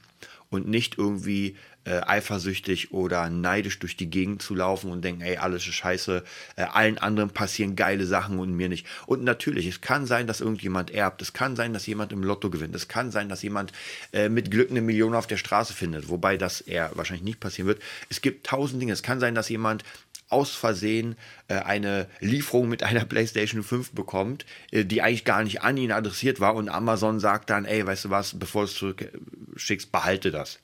und 0.54 0.68
nicht 0.68 0.98
irgendwie 0.98 1.56
äh, 1.84 2.00
eifersüchtig 2.00 2.92
oder 2.92 3.28
neidisch 3.28 3.78
durch 3.78 3.96
die 3.96 4.08
Gegend 4.08 4.42
zu 4.42 4.54
laufen 4.54 4.90
und 4.90 5.04
denken, 5.04 5.22
ey, 5.22 5.36
alles 5.36 5.66
ist 5.66 5.74
scheiße, 5.74 6.24
äh, 6.56 6.62
allen 6.62 6.98
anderen 6.98 7.30
passieren 7.30 7.76
geile 7.76 8.06
Sachen 8.06 8.38
und 8.38 8.56
mir 8.56 8.68
nicht. 8.68 8.86
Und 9.06 9.22
natürlich, 9.22 9.66
es 9.66 9.80
kann 9.80 10.06
sein, 10.06 10.26
dass 10.26 10.40
irgendjemand 10.40 10.90
erbt, 10.90 11.20
es 11.22 11.32
kann 11.32 11.56
sein, 11.56 11.72
dass 11.72 11.86
jemand 11.86 12.12
im 12.12 12.22
Lotto 12.22 12.50
gewinnt, 12.50 12.74
es 12.74 12.88
kann 12.88 13.10
sein, 13.10 13.28
dass 13.28 13.42
jemand 13.42 13.72
äh, 14.12 14.28
mit 14.28 14.50
Glück 14.50 14.70
eine 14.70 14.80
Million 14.80 15.14
auf 15.14 15.26
der 15.26 15.36
Straße 15.36 15.74
findet, 15.74 16.08
wobei 16.08 16.36
das 16.36 16.60
eher 16.60 16.90
wahrscheinlich 16.94 17.24
nicht 17.24 17.40
passieren 17.40 17.68
wird. 17.68 17.82
Es 18.08 18.22
gibt 18.22 18.46
tausend 18.46 18.80
Dinge, 18.80 18.92
es 18.92 19.02
kann 19.02 19.20
sein, 19.20 19.34
dass 19.34 19.48
jemand 19.48 19.84
aus 20.28 20.54
Versehen 20.54 21.16
äh, 21.48 21.54
eine 21.54 22.08
Lieferung 22.20 22.68
mit 22.68 22.82
einer 22.82 23.04
PlayStation 23.04 23.62
5 23.62 23.92
bekommt, 23.92 24.46
äh, 24.70 24.84
die 24.84 25.02
eigentlich 25.02 25.24
gar 25.24 25.42
nicht 25.42 25.62
an 25.62 25.76
ihn 25.76 25.92
adressiert 25.92 26.40
war 26.40 26.54
und 26.54 26.68
Amazon 26.68 27.20
sagt 27.20 27.50
dann, 27.50 27.64
ey, 27.64 27.86
weißt 27.86 28.06
du 28.06 28.10
was, 28.10 28.38
bevor 28.38 28.62
du 28.62 28.68
es 28.68 28.74
zurückschickst, 28.74 29.92
behalte 29.92 30.30
das. 30.30 30.58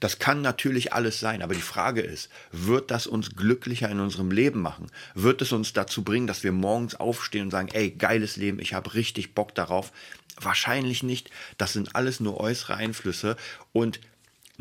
Das 0.00 0.18
kann 0.18 0.42
natürlich 0.42 0.92
alles 0.92 1.20
sein, 1.20 1.42
aber 1.42 1.54
die 1.54 1.60
Frage 1.60 2.02
ist, 2.02 2.30
wird 2.50 2.90
das 2.90 3.06
uns 3.06 3.34
glücklicher 3.36 3.88
in 3.88 4.00
unserem 4.00 4.30
Leben 4.30 4.60
machen? 4.60 4.90
Wird 5.14 5.42
es 5.42 5.52
uns 5.52 5.72
dazu 5.72 6.02
bringen, 6.04 6.26
dass 6.26 6.44
wir 6.44 6.52
morgens 6.52 6.94
aufstehen 6.94 7.44
und 7.44 7.50
sagen, 7.50 7.68
ey, 7.72 7.90
geiles 7.90 8.36
Leben, 8.36 8.60
ich 8.60 8.74
habe 8.74 8.94
richtig 8.94 9.34
Bock 9.34 9.54
darauf? 9.54 9.92
Wahrscheinlich 10.40 11.02
nicht. 11.02 11.30
Das 11.58 11.72
sind 11.72 11.94
alles 11.94 12.20
nur 12.20 12.40
äußere 12.40 12.74
Einflüsse 12.74 13.36
und 13.72 14.00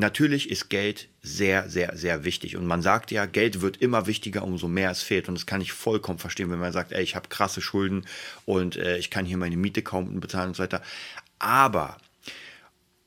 Natürlich 0.01 0.50
ist 0.50 0.72
Geld 0.72 1.10
sehr, 1.22 1.70
sehr, 1.70 1.96
sehr 1.96 2.24
wichtig. 2.24 2.58
Und 2.58 2.65
man 2.65 2.81
sagt 2.81 3.12
ja, 3.12 3.27
Geld 3.27 3.62
wird 3.62 3.77
immer 3.77 4.08
wichtiger, 4.08 4.43
umso 4.43 4.67
mehr 4.67 4.89
es 4.89 5.03
fehlt. 5.03 5.29
Und 5.29 5.36
das 5.36 5.46
kann 5.46 5.62
ich 5.62 5.74
vollkommen 5.74 6.17
verstehen, 6.17 6.50
wenn 6.50 6.58
man 6.58 6.74
sagt, 6.74 6.91
ey, 6.91 7.03
ich 7.03 7.15
habe 7.15 7.29
krasse 7.29 7.62
Schulden 7.62 8.08
und 8.46 8.77
äh, 8.77 8.98
ich 8.98 9.12
kann 9.12 9.27
hier 9.27 9.38
meine 9.38 9.58
Miete 9.58 9.84
kaum 9.84 10.20
bezahlen 10.20 10.48
und 10.48 10.55
so 10.55 10.63
weiter. 10.63 10.81
Aber, 11.38 11.98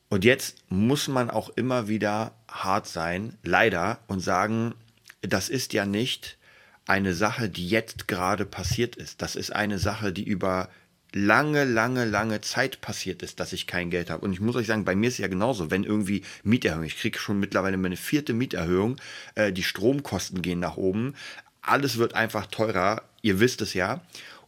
und 0.07 0.23
jetzt 0.23 0.55
muss 0.69 1.09
man 1.09 1.29
auch 1.29 1.49
immer 1.49 1.89
wieder 1.89 2.33
hart 2.49 2.87
sein, 2.87 3.37
leider, 3.43 3.99
und 4.07 4.21
sagen, 4.21 4.73
das 5.19 5.49
ist 5.49 5.73
ja 5.73 5.85
nicht 5.85 6.37
eine 6.87 7.13
Sache, 7.13 7.49
die 7.49 7.67
jetzt 7.67 8.07
gerade 8.07 8.45
passiert 8.45 8.95
ist. 8.95 9.21
Das 9.21 9.35
ist 9.35 9.53
eine 9.53 9.79
Sache, 9.79 10.13
die 10.13 10.23
über 10.23 10.69
lange, 11.15 11.63
lange, 11.63 12.03
lange 12.03 12.41
Zeit 12.41 12.81
passiert 12.81 13.23
ist, 13.23 13.39
dass 13.39 13.53
ich 13.53 13.67
kein 13.67 13.89
Geld 13.89 14.09
habe. 14.09 14.25
Und 14.25 14.33
ich 14.33 14.41
muss 14.41 14.57
euch 14.57 14.67
sagen, 14.67 14.83
bei 14.83 14.95
mir 14.95 15.07
ist 15.07 15.13
es 15.13 15.19
ja 15.19 15.29
genauso, 15.29 15.71
wenn 15.71 15.85
irgendwie 15.85 16.23
Mieterhöhung, 16.43 16.83
ich 16.83 16.97
kriege 16.97 17.17
schon 17.17 17.39
mittlerweile 17.39 17.77
meine 17.77 17.95
vierte 17.95 18.33
Mieterhöhung, 18.33 18.97
äh, 19.35 19.53
die 19.53 19.63
Stromkosten 19.63 20.41
gehen 20.41 20.59
nach 20.59 20.75
oben, 20.75 21.13
alles 21.61 21.97
wird 21.97 22.15
einfach 22.15 22.47
teurer, 22.47 23.01
ihr 23.21 23.39
wisst 23.39 23.61
es 23.61 23.73
ja. 23.73 24.01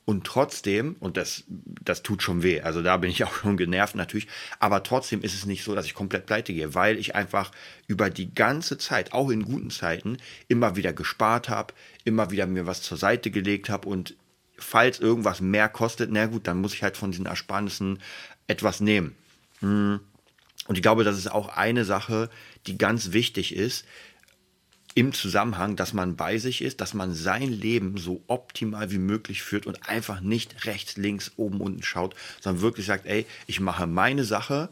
Und 0.04 0.26
trotzdem, 0.26 0.98
und 1.00 1.16
das, 1.16 1.46
das 1.48 2.04
tut 2.04 2.22
schon 2.22 2.44
weh, 2.44 2.60
also 2.60 2.82
da 2.82 2.98
bin 2.98 3.12
ich 3.12 3.24
auch 3.24 3.34
schon 3.34 3.56
genervt 3.56 3.96
natürlich, 3.96 4.28
aber 4.60 4.84
trotzdem 4.84 5.22
ist 5.22 5.36
es 5.36 5.46
nicht 5.46 5.64
so, 5.64 5.74
dass 5.74 5.86
ich 5.86 5.94
komplett 5.94 6.26
pleite 6.26 6.54
gehe, 6.54 6.76
weil 6.76 6.98
ich 6.98 7.16
einfach 7.16 7.52
über 7.88 8.10
die 8.10 8.36
ganze 8.36 8.78
Zeit, 8.78 9.14
auch 9.14 9.30
in 9.30 9.46
guten 9.46 9.70
Zeiten, 9.70 10.18
immer 10.50 10.76
wieder 10.76 10.92
gespart 10.92 11.48
habe, 11.48 11.74
immer 12.04 12.30
wieder 12.30 12.46
mir 12.46 12.66
was 12.66 12.82
zur 12.82 12.98
Seite 12.98 13.32
gelegt 13.32 13.70
habe 13.70 13.88
und 13.88 14.16
falls 14.58 15.00
irgendwas 15.00 15.42
mehr 15.42 15.70
kostet, 15.70 16.12
na 16.12 16.26
gut, 16.26 16.48
dann 16.48 16.62
muss 16.62 16.74
ich 16.74 16.84
halt 16.84 16.98
von 16.98 17.12
diesen 17.12 17.26
Ersparnissen 17.26 18.00
etwas 18.48 18.80
nehmen. 18.80 19.16
Hm. 19.60 20.00
Und 20.68 20.76
ich 20.76 20.82
glaube, 20.82 21.04
das 21.04 21.18
ist 21.18 21.32
auch 21.32 21.50
eine 21.50 21.86
Sache, 21.86 22.30
die 22.66 22.78
ganz 22.78 23.14
wichtig 23.14 23.56
ist 23.56 23.86
im 24.96 25.14
Zusammenhang, 25.14 25.76
dass 25.76 25.94
man 25.94 26.16
bei 26.16 26.40
sich 26.40 26.64
ist, 26.64 26.82
dass 26.82 26.96
man 26.96 27.14
sein 27.14 27.52
Leben 27.52 27.98
so 27.98 28.24
optimal 28.26 28.90
wie 28.90 28.98
möglich 28.98 29.44
führt 29.44 29.68
und 29.68 29.88
einfach 29.88 30.22
nicht 30.22 30.66
rechts, 30.66 30.98
links, 30.98 31.34
oben, 31.38 31.62
unten 31.62 31.84
schaut, 31.84 32.16
sondern 32.42 32.64
wirklich 32.64 32.88
sagt, 32.88 33.06
ey, 33.06 33.28
ich 33.46 33.60
mache 33.60 33.86
meine 33.86 34.24
Sache 34.24 34.70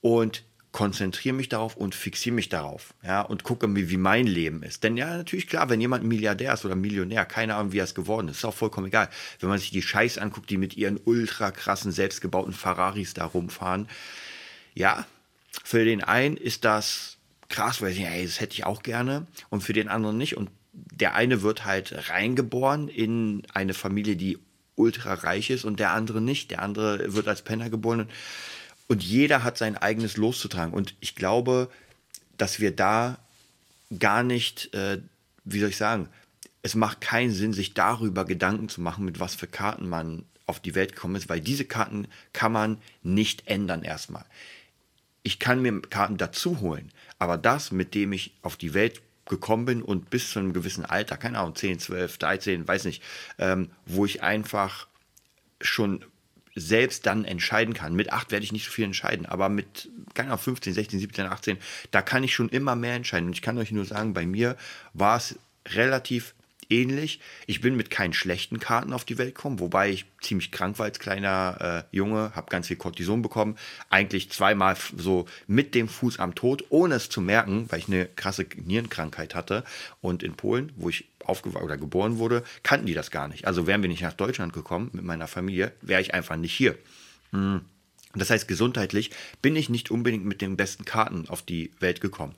und 0.00 0.42
konzentriere 0.76 1.34
mich 1.34 1.48
darauf 1.48 1.74
und 1.74 1.94
fixiere 1.94 2.34
mich 2.34 2.50
darauf, 2.50 2.92
ja, 3.02 3.22
und 3.22 3.44
gucke 3.44 3.66
mir, 3.66 3.88
wie 3.88 3.96
mein 3.96 4.26
Leben 4.26 4.62
ist. 4.62 4.84
Denn 4.84 4.98
ja, 4.98 5.16
natürlich 5.16 5.46
klar, 5.46 5.70
wenn 5.70 5.80
jemand 5.80 6.04
Milliardär 6.04 6.52
ist 6.52 6.66
oder 6.66 6.76
Millionär, 6.76 7.24
keine 7.24 7.54
Ahnung, 7.54 7.72
wie 7.72 7.78
er 7.78 7.84
es 7.84 7.94
geworden 7.94 8.28
ist, 8.28 8.36
ist 8.36 8.44
auch 8.44 8.52
vollkommen 8.52 8.88
egal. 8.88 9.08
Wenn 9.40 9.48
man 9.48 9.58
sich 9.58 9.70
die 9.70 9.80
Scheiß 9.80 10.18
anguckt, 10.18 10.50
die 10.50 10.58
mit 10.58 10.76
ihren 10.76 11.00
ultra 11.02 11.50
krassen, 11.50 11.92
selbstgebauten 11.92 12.52
Ferraris 12.52 13.14
da 13.14 13.24
rumfahren, 13.24 13.88
ja, 14.74 15.06
für 15.64 15.82
den 15.82 16.04
einen 16.04 16.36
ist 16.36 16.66
das 16.66 17.16
krass, 17.48 17.80
weil 17.80 17.92
ich, 17.92 18.00
ey, 18.00 18.26
das 18.26 18.40
hätte 18.40 18.52
ich 18.52 18.66
auch 18.66 18.82
gerne, 18.82 19.26
und 19.48 19.62
für 19.62 19.72
den 19.72 19.88
anderen 19.88 20.18
nicht. 20.18 20.36
Und 20.36 20.50
der 20.74 21.14
eine 21.14 21.40
wird 21.40 21.64
halt 21.64 22.10
reingeboren 22.10 22.88
in 22.88 23.44
eine 23.54 23.72
Familie, 23.72 24.16
die 24.16 24.38
ultra 24.74 25.14
reich 25.14 25.48
ist, 25.48 25.64
und 25.64 25.80
der 25.80 25.92
andere 25.92 26.20
nicht. 26.20 26.50
Der 26.50 26.60
andere 26.60 27.14
wird 27.14 27.28
als 27.28 27.40
Penner 27.40 27.70
geboren. 27.70 28.00
Und 28.00 28.10
und 28.88 29.02
jeder 29.02 29.42
hat 29.42 29.58
sein 29.58 29.76
eigenes 29.76 30.16
Los 30.16 30.38
zu 30.40 30.48
tragen. 30.48 30.72
Und 30.72 30.94
ich 31.00 31.14
glaube, 31.14 31.70
dass 32.38 32.60
wir 32.60 32.74
da 32.74 33.18
gar 33.98 34.22
nicht, 34.22 34.72
äh, 34.74 35.00
wie 35.44 35.60
soll 35.60 35.70
ich 35.70 35.76
sagen, 35.76 36.08
es 36.62 36.74
macht 36.74 37.00
keinen 37.00 37.32
Sinn, 37.32 37.52
sich 37.52 37.74
darüber 37.74 38.24
Gedanken 38.24 38.68
zu 38.68 38.80
machen, 38.80 39.04
mit 39.04 39.20
was 39.20 39.34
für 39.34 39.46
Karten 39.46 39.88
man 39.88 40.24
auf 40.46 40.60
die 40.60 40.74
Welt 40.74 40.94
gekommen 40.94 41.16
ist, 41.16 41.28
weil 41.28 41.40
diese 41.40 41.64
Karten 41.64 42.08
kann 42.32 42.52
man 42.52 42.78
nicht 43.02 43.46
ändern 43.46 43.82
erstmal. 43.82 44.24
Ich 45.22 45.38
kann 45.38 45.62
mir 45.62 45.80
Karten 45.82 46.16
dazu 46.16 46.60
holen, 46.60 46.92
aber 47.18 47.36
das, 47.36 47.72
mit 47.72 47.94
dem 47.94 48.12
ich 48.12 48.32
auf 48.42 48.56
die 48.56 48.74
Welt 48.74 49.02
gekommen 49.26 49.64
bin 49.64 49.82
und 49.82 50.08
bis 50.08 50.30
zu 50.30 50.38
einem 50.38 50.52
gewissen 50.52 50.84
Alter, 50.84 51.16
keine 51.16 51.38
Ahnung, 51.38 51.56
10, 51.56 51.80
12, 51.80 52.18
13, 52.18 52.68
weiß 52.68 52.84
nicht, 52.84 53.02
ähm, 53.38 53.70
wo 53.86 54.06
ich 54.06 54.22
einfach 54.22 54.86
schon 55.60 56.04
selbst 56.56 57.06
dann 57.06 57.24
entscheiden 57.24 57.74
kann. 57.74 57.94
Mit 57.94 58.12
8 58.12 58.32
werde 58.32 58.44
ich 58.44 58.52
nicht 58.52 58.64
so 58.64 58.72
viel 58.72 58.86
entscheiden, 58.86 59.26
aber 59.26 59.48
mit, 59.48 59.90
keine 60.14 60.30
Ahnung, 60.30 60.42
15, 60.42 60.72
16, 60.72 60.98
17, 60.98 61.26
18, 61.26 61.58
da 61.90 62.02
kann 62.02 62.24
ich 62.24 62.34
schon 62.34 62.48
immer 62.48 62.74
mehr 62.74 62.94
entscheiden. 62.94 63.26
Und 63.26 63.34
ich 63.34 63.42
kann 63.42 63.58
euch 63.58 63.70
nur 63.70 63.84
sagen, 63.84 64.14
bei 64.14 64.26
mir 64.26 64.56
war 64.94 65.18
es 65.18 65.38
relativ 65.68 66.34
ähnlich. 66.70 67.20
Ich 67.46 67.60
bin 67.60 67.76
mit 67.76 67.90
keinen 67.90 68.12
schlechten 68.12 68.60
Karten 68.60 68.92
auf 68.92 69.04
die 69.04 69.18
Welt 69.18 69.34
gekommen, 69.34 69.60
wobei 69.60 69.90
ich 69.90 70.06
ziemlich 70.20 70.50
krank 70.50 70.78
war 70.78 70.86
als 70.86 70.98
kleiner 70.98 71.84
äh, 71.90 71.96
Junge, 71.96 72.32
habe 72.34 72.50
ganz 72.50 72.68
viel 72.68 72.76
Cortison 72.76 73.22
bekommen, 73.22 73.56
eigentlich 73.90 74.30
zweimal 74.30 74.76
so 74.96 75.26
mit 75.46 75.74
dem 75.74 75.88
Fuß 75.88 76.18
am 76.18 76.34
Tod, 76.34 76.64
ohne 76.68 76.96
es 76.96 77.08
zu 77.08 77.20
merken, 77.20 77.66
weil 77.68 77.80
ich 77.80 77.88
eine 77.88 78.06
krasse 78.06 78.46
Nierenkrankheit 78.56 79.34
hatte. 79.34 79.64
Und 80.00 80.22
in 80.22 80.34
Polen, 80.34 80.72
wo 80.76 80.88
ich 80.88 81.04
aufgewacht 81.24 81.64
oder 81.64 81.76
geboren 81.76 82.18
wurde, 82.18 82.42
kannten 82.62 82.86
die 82.86 82.94
das 82.94 83.10
gar 83.10 83.28
nicht. 83.28 83.46
Also 83.46 83.66
wären 83.66 83.82
wir 83.82 83.88
nicht 83.88 84.02
nach 84.02 84.12
Deutschland 84.12 84.52
gekommen 84.52 84.90
mit 84.92 85.04
meiner 85.04 85.26
Familie, 85.26 85.72
wäre 85.80 86.00
ich 86.00 86.14
einfach 86.14 86.36
nicht 86.36 86.52
hier. 86.52 86.76
Hm. 87.32 87.62
Das 88.14 88.30
heißt, 88.30 88.48
gesundheitlich 88.48 89.10
bin 89.42 89.56
ich 89.56 89.68
nicht 89.68 89.90
unbedingt 89.90 90.24
mit 90.24 90.40
den 90.40 90.56
besten 90.56 90.84
Karten 90.84 91.28
auf 91.28 91.42
die 91.42 91.70
Welt 91.80 92.00
gekommen. 92.00 92.34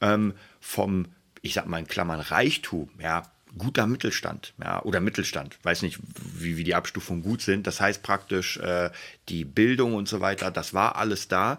Ähm, 0.00 0.34
vom, 0.60 1.06
ich 1.40 1.54
sag 1.54 1.66
mal 1.66 1.78
in 1.78 1.86
Klammern, 1.86 2.20
Reichtum, 2.20 2.90
ja, 2.98 3.22
guter 3.58 3.86
Mittelstand, 3.86 4.54
ja, 4.62 4.82
oder 4.82 5.00
Mittelstand, 5.00 5.58
weiß 5.62 5.82
nicht, 5.82 5.98
wie, 6.38 6.56
wie 6.56 6.64
die 6.64 6.74
Abstufungen 6.74 7.22
gut 7.22 7.42
sind. 7.42 7.66
Das 7.66 7.80
heißt 7.80 8.02
praktisch, 8.02 8.56
äh, 8.58 8.90
die 9.28 9.44
Bildung 9.44 9.94
und 9.94 10.08
so 10.08 10.20
weiter, 10.20 10.50
das 10.50 10.74
war 10.74 10.96
alles 10.96 11.28
da. 11.28 11.58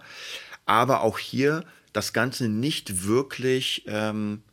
Aber 0.66 1.02
auch 1.02 1.20
hier 1.20 1.66
das 1.94 2.14
Ganze 2.14 2.48
nicht 2.48 3.06
wirklich, 3.06 3.84
ähm, 3.88 4.44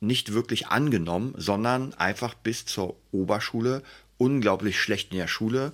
nicht 0.00 0.32
wirklich 0.32 0.68
angenommen, 0.68 1.34
sondern 1.36 1.94
einfach 1.94 2.34
bis 2.34 2.66
zur 2.66 2.96
Oberschule 3.10 3.82
unglaublich 4.18 4.80
schlecht 4.80 5.12
in 5.12 5.18
der 5.18 5.28
Schule, 5.28 5.72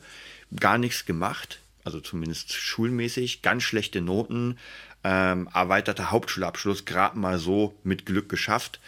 gar 0.59 0.79
nichts 0.79 1.05
gemacht, 1.05 1.61
also 1.85 2.01
zumindest 2.01 2.53
schulmäßig, 2.53 3.43
ganz 3.43 3.63
schlechte 3.63 4.01
Noten, 4.01 4.59
ähm, 5.05 5.49
erweiterter 5.53 6.11
Hauptschulabschluss, 6.11 6.85
gerade 6.85 7.19
mal 7.19 7.39
so 7.39 7.75
mit 7.85 8.07
Glück 8.07 8.29
geschafft. 8.29 8.81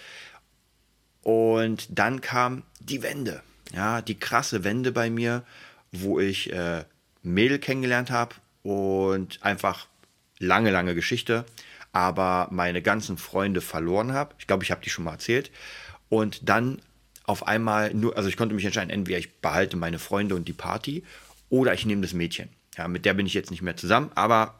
Und 1.22 1.86
dann 1.90 2.20
kam 2.20 2.62
die 2.80 3.02
Wende, 3.02 3.42
ja, 3.72 4.02
die 4.02 4.18
krasse 4.18 4.64
Wende 4.64 4.92
bei 4.92 5.08
mir, 5.10 5.44
wo 5.92 6.18
ich 6.18 6.52
äh, 6.52 6.84
Mädel 7.22 7.58
kennengelernt 7.58 8.10
habe 8.10 8.34
und 8.62 9.42
einfach 9.42 9.86
lange, 10.38 10.70
lange 10.70 10.94
Geschichte, 10.94 11.44
aber 11.92 12.48
meine 12.50 12.82
ganzen 12.82 13.18
Freunde 13.18 13.60
verloren 13.60 14.12
habe. 14.12 14.34
Ich 14.38 14.46
glaube, 14.46 14.64
ich 14.64 14.70
habe 14.70 14.82
die 14.82 14.90
schon 14.90 15.04
mal 15.04 15.12
erzählt. 15.12 15.50
Und 16.08 16.48
dann 16.48 16.80
auf 17.24 17.46
einmal 17.46 17.94
nur, 17.94 18.16
also 18.16 18.28
ich 18.28 18.36
konnte 18.36 18.54
mich 18.54 18.64
entscheiden, 18.64 18.90
entweder 18.90 19.18
ich 19.18 19.40
behalte 19.40 19.76
meine 19.76 19.98
Freunde 19.98 20.34
und 20.34 20.48
die 20.48 20.52
Party 20.52 21.04
oder 21.48 21.72
ich 21.74 21.86
nehme 21.86 22.02
das 22.02 22.12
Mädchen. 22.12 22.48
Ja, 22.76 22.88
mit 22.88 23.04
der 23.04 23.14
bin 23.14 23.26
ich 23.26 23.34
jetzt 23.34 23.50
nicht 23.50 23.62
mehr 23.62 23.76
zusammen, 23.76 24.10
aber 24.14 24.54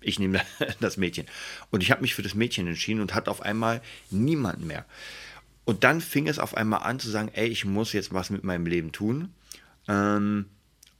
ich 0.00 0.18
nehme 0.18 0.40
das 0.80 0.96
Mädchen. 0.96 1.26
Und 1.70 1.82
ich 1.82 1.90
habe 1.90 2.02
mich 2.02 2.14
für 2.14 2.22
das 2.22 2.34
Mädchen 2.34 2.66
entschieden 2.66 3.00
und 3.00 3.14
hatte 3.14 3.30
auf 3.30 3.42
einmal 3.42 3.80
niemanden 4.10 4.66
mehr. 4.66 4.84
Und 5.64 5.84
dann 5.84 6.00
fing 6.00 6.26
es 6.26 6.38
auf 6.38 6.56
einmal 6.56 6.82
an 6.82 6.98
zu 6.98 7.10
sagen, 7.10 7.30
ey, 7.32 7.48
ich 7.48 7.64
muss 7.64 7.92
jetzt 7.92 8.12
was 8.12 8.30
mit 8.30 8.44
meinem 8.44 8.66
Leben 8.66 8.92
tun. 8.92 9.32
Ähm, 9.88 10.46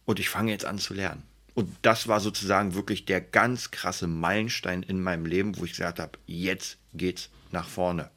und 0.05 0.19
ich 0.19 0.29
fange 0.29 0.53
jetzt 0.53 0.65
an 0.65 0.79
zu 0.79 0.95
lernen. 0.95 1.23
Und 1.55 1.69
das 1.83 2.09
war 2.09 2.21
sozusagen 2.21 2.75
wirklich 2.75 3.05
der 3.05 3.21
ganz 3.21 3.71
krasse 3.71 4.07
Meilenstein 4.07 4.83
in 4.83 5.03
meinem 5.03 5.27
Leben, 5.27 5.59
wo 5.59 5.65
ich 5.65 5.73
gesagt 5.73 5.99
habe, 5.99 6.19
jetzt 6.27 6.79
geht's 6.95 7.29
nach 7.53 7.69
vorne. 7.69 8.11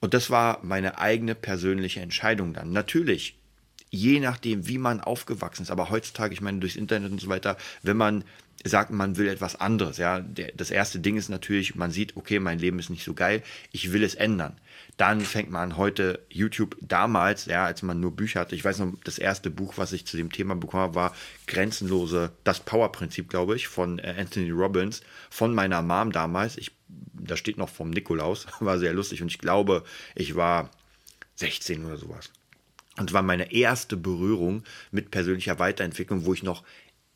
Und 0.00 0.14
das 0.14 0.30
war 0.30 0.60
meine 0.62 0.98
eigene 0.98 1.34
persönliche 1.34 2.00
Entscheidung 2.00 2.54
dann. 2.54 2.72
Natürlich, 2.72 3.38
je 3.90 4.20
nachdem, 4.20 4.68
wie 4.68 4.78
man 4.78 5.00
aufgewachsen 5.00 5.62
ist, 5.62 5.70
aber 5.70 5.90
heutzutage, 5.90 6.34
ich 6.34 6.40
meine, 6.40 6.60
durchs 6.60 6.76
Internet 6.76 7.12
und 7.12 7.20
so 7.20 7.28
weiter, 7.28 7.56
wenn 7.82 7.96
man 7.96 8.24
sagt, 8.64 8.90
man 8.90 9.16
will 9.16 9.28
etwas 9.28 9.60
anderes, 9.60 9.98
ja, 9.98 10.20
der, 10.20 10.52
das 10.52 10.70
erste 10.70 10.98
Ding 10.98 11.16
ist 11.16 11.28
natürlich, 11.28 11.74
man 11.74 11.90
sieht, 11.90 12.16
okay, 12.16 12.38
mein 12.38 12.58
Leben 12.58 12.78
ist 12.78 12.90
nicht 12.90 13.04
so 13.04 13.14
geil, 13.14 13.42
ich 13.72 13.92
will 13.92 14.02
es 14.02 14.14
ändern. 14.14 14.56
Dann 14.96 15.20
fängt 15.20 15.50
man 15.50 15.72
an, 15.72 15.76
heute 15.76 16.20
YouTube 16.30 16.76
damals, 16.80 17.46
ja, 17.46 17.66
als 17.66 17.82
man 17.82 18.00
nur 18.00 18.16
Bücher 18.16 18.40
hatte. 18.40 18.54
Ich 18.54 18.64
weiß 18.64 18.78
noch, 18.78 18.94
das 19.04 19.18
erste 19.18 19.50
Buch, 19.50 19.74
was 19.76 19.92
ich 19.92 20.06
zu 20.06 20.16
dem 20.16 20.32
Thema 20.32 20.56
bekommen 20.56 20.84
habe, 20.84 20.94
war 20.94 21.14
Grenzenlose, 21.46 22.32
das 22.44 22.60
Power-Prinzip, 22.60 23.28
glaube 23.28 23.56
ich, 23.56 23.68
von 23.68 23.98
äh, 23.98 24.14
Anthony 24.18 24.50
Robbins, 24.50 25.02
von 25.28 25.54
meiner 25.54 25.82
Mom 25.82 26.12
damals. 26.12 26.56
Ich, 26.56 26.72
da 26.88 27.36
steht 27.36 27.58
noch 27.58 27.68
vom 27.68 27.90
Nikolaus, 27.90 28.46
war 28.60 28.78
sehr 28.78 28.94
lustig 28.94 29.20
und 29.20 29.28
ich 29.28 29.38
glaube, 29.38 29.84
ich 30.14 30.34
war 30.34 30.70
16 31.36 31.84
oder 31.84 31.98
sowas. 31.98 32.30
Und 32.98 33.12
war 33.12 33.22
meine 33.22 33.52
erste 33.52 33.98
Berührung 33.98 34.62
mit 34.90 35.10
persönlicher 35.10 35.58
Weiterentwicklung, 35.58 36.24
wo 36.24 36.32
ich 36.32 36.42
noch 36.42 36.64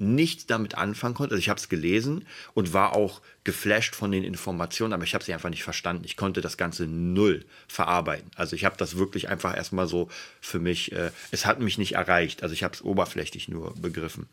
nichts 0.01 0.47
damit 0.47 0.77
anfangen 0.77 1.15
konnte. 1.15 1.35
Also 1.35 1.41
ich 1.41 1.49
habe 1.49 1.61
es 1.61 1.69
gelesen 1.69 2.27
und 2.55 2.73
war 2.73 2.97
auch 2.97 3.21
geflasht 3.45 3.95
von 3.95 4.11
den 4.11 4.25
Informationen, 4.25 4.93
aber 4.93 5.05
ich 5.05 5.15
habe 5.15 5.23
sie 5.23 5.33
einfach 5.33 5.51
nicht 5.51 5.63
verstanden. 5.63 6.05
Ich 6.05 6.17
konnte 6.17 6.41
das 6.41 6.57
Ganze 6.57 6.87
null 6.87 7.45
verarbeiten. 7.69 8.31
Also 8.35 8.57
ich 8.57 8.65
habe 8.65 8.77
das 8.77 8.97
wirklich 8.97 9.29
einfach 9.29 9.57
erstmal 9.57 9.87
so 9.87 10.09
für 10.41 10.59
mich, 10.59 10.93
äh, 10.93 11.11
es 11.31 11.47
hat 11.47 11.61
mich 11.61 11.79
nicht 11.79 11.95
erreicht. 11.95 12.43
Also 12.43 12.53
ich 12.53 12.63
habe 12.63 12.75
es 12.75 12.83
oberflächlich 12.83 13.49
nur 13.49 13.75
begriffen. 13.77 14.29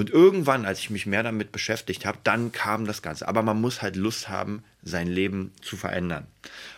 Und 0.00 0.08
irgendwann, 0.08 0.64
als 0.64 0.78
ich 0.78 0.88
mich 0.88 1.04
mehr 1.04 1.22
damit 1.22 1.52
beschäftigt 1.52 2.06
habe, 2.06 2.16
dann 2.24 2.52
kam 2.52 2.86
das 2.86 3.02
Ganze. 3.02 3.28
Aber 3.28 3.42
man 3.42 3.60
muss 3.60 3.82
halt 3.82 3.96
Lust 3.96 4.30
haben, 4.30 4.64
sein 4.82 5.06
Leben 5.06 5.52
zu 5.60 5.76
verändern. 5.76 6.26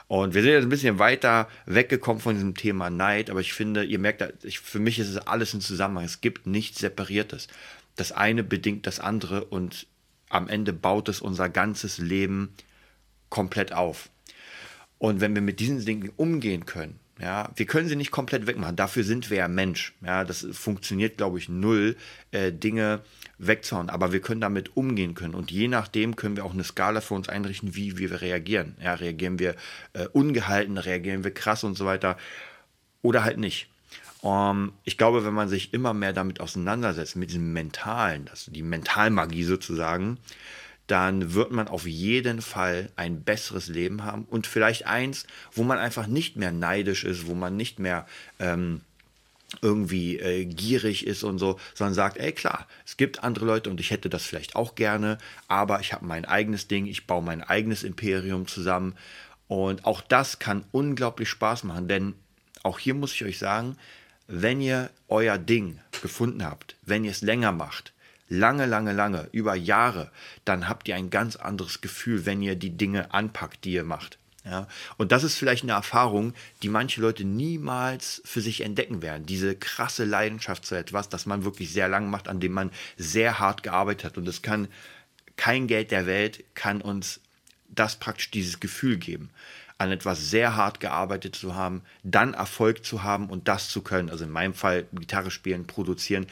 Und 0.09 0.35
wir 0.35 0.43
sind 0.43 0.51
jetzt 0.51 0.65
ein 0.65 0.71
bisschen 0.71 0.99
weiter 0.99 1.49
weggekommen 1.67 2.21
von 2.21 2.35
diesem 2.35 2.57
Thema 2.57 2.91
Neid, 2.91 3.31
aber 3.31 3.39
ich 3.39 3.53
finde, 3.53 3.85
ihr 3.85 4.01
merkt, 4.01 4.25
ich, 4.45 4.59
für 4.59 4.81
mich 4.81 4.99
ist 4.99 5.09
es 5.09 5.19
alles 5.19 5.55
ein 5.55 5.61
Zusammenhang. 5.61 6.05
Es 6.05 6.21
gibt 6.21 6.49
nichts 6.49 6.81
Separiertes. 6.81 7.47
Das 7.95 8.11
eine 8.11 8.43
bedingt 8.43 8.89
das 8.89 8.99
andere 8.99 9.45
und 9.45 9.87
am 10.29 10.49
Ende 10.49 10.73
baut 10.73 11.09
es 11.09 11.21
unser 11.21 11.49
ganzes 11.49 11.99
Leben 11.99 12.53
komplett 13.29 13.73
auf. 13.73 14.09
Und 14.99 15.21
wenn 15.21 15.37
wir 15.37 15.43
mit 15.43 15.61
diesen 15.61 15.85
Dingen 15.85 16.11
umgehen 16.17 16.67
können, 16.67 16.99
ja, 17.23 17.51
wir 17.55 17.67
können 17.67 17.89
sie 17.89 17.95
nicht 17.95 18.11
komplett 18.11 18.49
wegmachen. 18.49 18.75
Dafür 18.75 19.05
sind 19.05 19.31
wir 19.31 19.39
ja 19.39 19.49
Mensch. 19.49 19.95
Ja, 20.05 20.25
das 20.25 20.45
funktioniert, 20.51 21.19
glaube 21.19 21.39
ich, 21.39 21.49
null, 21.49 21.97
äh, 22.33 22.51
Dinge 22.51 23.01
wegzuhauen. 23.39 23.91
Aber 23.91 24.13
wir 24.13 24.21
können 24.21 24.41
damit 24.41 24.77
umgehen 24.77 25.15
können. 25.15 25.35
Und 25.35 25.53
je 25.53 25.69
nachdem 25.69 26.17
können 26.17 26.37
wir 26.37 26.45
auch 26.45 26.53
eine 26.53 26.65
Skala 26.65 27.01
für 27.01 27.15
uns 27.15 27.29
einrichten, 27.29 27.77
wie, 27.77 27.97
wie 27.97 28.11
wir 28.11 28.23
reagieren. 28.23 28.75
Ja, 28.83 28.95
reagieren 28.95 29.39
wir 29.39 29.55
äh, 29.93 30.09
ungehalten, 30.09 30.79
reagieren 30.79 31.23
wir 31.23 31.33
krass 31.33 31.63
und 31.63 31.79
so 31.79 31.87
weiter. 31.87 32.19
Oder 33.03 33.23
halt 33.23 33.39
nicht. 33.39 33.69
Um, 34.21 34.31
ähm, 34.31 34.73
ich 34.83 34.99
glaube, 34.99 35.25
wenn 35.25 35.35
man 35.35 35.49
sich 35.49 35.73
immer 35.73 35.95
mehr 35.95 36.13
damit 36.13 36.41
auseinandersetzt, 36.41 37.15
mit 37.15 37.31
diesem 37.31 37.53
Mentalen, 37.53 38.25
das, 38.25 38.47
die 38.47 38.63
Mentalmagie 38.63 39.45
sozusagen, 39.45 40.19
dann 40.93 41.33
wird 41.33 41.53
man 41.53 41.69
auf 41.69 41.87
jeden 41.87 42.43
Fall 42.43 42.91
ein 42.97 43.23
besseres 43.23 43.69
Leben 43.69 44.05
haben 44.05 44.27
und 44.29 44.47
vielleicht 44.47 44.87
eins, 44.87 45.27
wo 45.51 45.63
man 45.63 45.79
einfach 45.79 46.07
nicht 46.07 46.37
mehr 46.37 46.53
neidisch 46.53 47.05
ist, 47.05 47.27
wo 47.27 47.33
man 47.33 47.57
nicht 47.57 47.79
mehr 47.79 48.07
ähm, 48.39 48.83
irgendwie 49.63 50.19
äh, 50.19 50.45
gierig 50.45 51.07
ist 51.07 51.23
und 51.23 51.39
so, 51.39 51.59
sondern 51.73 51.95
sagt, 51.95 52.19
ey 52.19 52.33
klar, 52.33 52.67
es 52.85 52.99
gibt 52.99 53.25
andere 53.25 53.47
Leute 53.47 53.71
und 53.71 53.81
ich 53.81 53.91
hätte 53.91 54.11
das 54.11 54.23
vielleicht 54.23 54.55
auch 54.55 54.75
gerne, 54.75 55.17
aber 55.49 55.81
ich 55.81 55.95
habe 55.95 56.05
mein 56.05 56.27
eigenes 56.27 56.69
Ding, 56.69 56.85
ich 56.85 57.07
baue 57.07 57.23
mein 57.23 57.43
eigenes 57.43 57.85
Imperium 57.85 58.47
zusammen 58.47 58.95
und 59.49 59.87
auch 59.87 60.03
das 60.03 60.41
kann 60.41 60.63
unglaublich 60.73 61.31
Spaß 61.31 61.65
machen, 61.65 61.89
denn 61.89 62.13
auch 62.65 62.79
hier 62.79 62.93
muss 62.93 63.15
ich 63.15 63.25
euch 63.25 63.39
sagen, 63.39 63.79
wenn 64.27 64.61
ihr 64.61 64.91
euer 65.09 65.39
Ding 65.39 65.79
gefunden 66.03 66.45
habt, 66.45 66.77
wenn 66.83 67.03
ihr 67.03 67.13
es 67.13 67.23
länger 67.23 67.53
macht, 67.53 67.95
lange, 68.33 68.67
lange, 68.67 68.93
lange, 68.93 69.29
über 69.33 69.55
Jahre, 69.55 70.11
dann 70.45 70.69
habt 70.69 70.89
ihr 70.89 70.97
ein 70.97 71.11
ganz 71.11 71.37
anderes 71.37 71.81
Gefühl, 71.81 72.25
wenn 72.25 72.43
ihr 72.43 72.57
die 72.57 72.77
Dinge 72.77 73.13
anpackt, 73.13 73.65
die 73.65 73.73
ihr 73.73 73.85
macht. 73.85 74.19
Ja, 74.45 74.67
und 74.97 75.13
das 75.13 75.23
ist 75.23 75.37
vielleicht 75.37 75.63
eine 75.63 75.73
Erfahrung, 75.73 76.35
die 76.63 76.69
manche 76.69 77.01
Leute 77.01 77.25
niemals 77.25 78.21
für 78.25 78.41
sich 78.41 78.63
entdecken 78.63 79.01
werden. 79.01 79.25
Diese 79.25 79.55
krasse 79.55 80.05
Leidenschaft 80.05 80.67
zu 80.67 80.75
etwas, 80.75 81.09
das 81.09 81.27
man 81.27 81.45
wirklich 81.45 81.73
sehr 81.73 81.89
lang 81.89 82.11
macht, 82.11 82.27
an 82.27 82.41
dem 82.41 82.53
man 82.53 82.73
sehr 82.97 83.39
hart 83.39 83.63
gearbeitet 83.63 84.05
hat. 84.05 84.19
Und 84.19 84.27
es 84.27 84.43
kann 84.43 84.67
kein 85.37 85.69
Geld 85.69 85.93
der 85.93 86.07
Welt 86.07 86.43
kann 86.55 86.81
uns 86.81 87.21
das 87.69 87.97
praktisch 87.97 88.33
dieses 88.33 88.59
Gefühl 88.59 88.97
geben, 88.97 89.31
an 89.79 89.93
etwas 89.93 90.31
sehr 90.31 90.57
hart 90.57 90.81
gearbeitet 90.81 91.37
zu 91.37 91.55
haben, 91.55 91.83
dann 92.03 92.35
Erfolg 92.35 92.85
zu 92.85 93.05
haben 93.05 93.31
und 93.31 93.47
das 93.47 93.69
zu 93.69 93.81
können. 93.81 94.11
Also 94.11 94.25
in 94.25 94.31
meinem 94.31 94.55
Fall 94.55 94.87
Gitarre 94.93 95.31
spielen, 95.31 95.67
produzieren, 95.67 96.27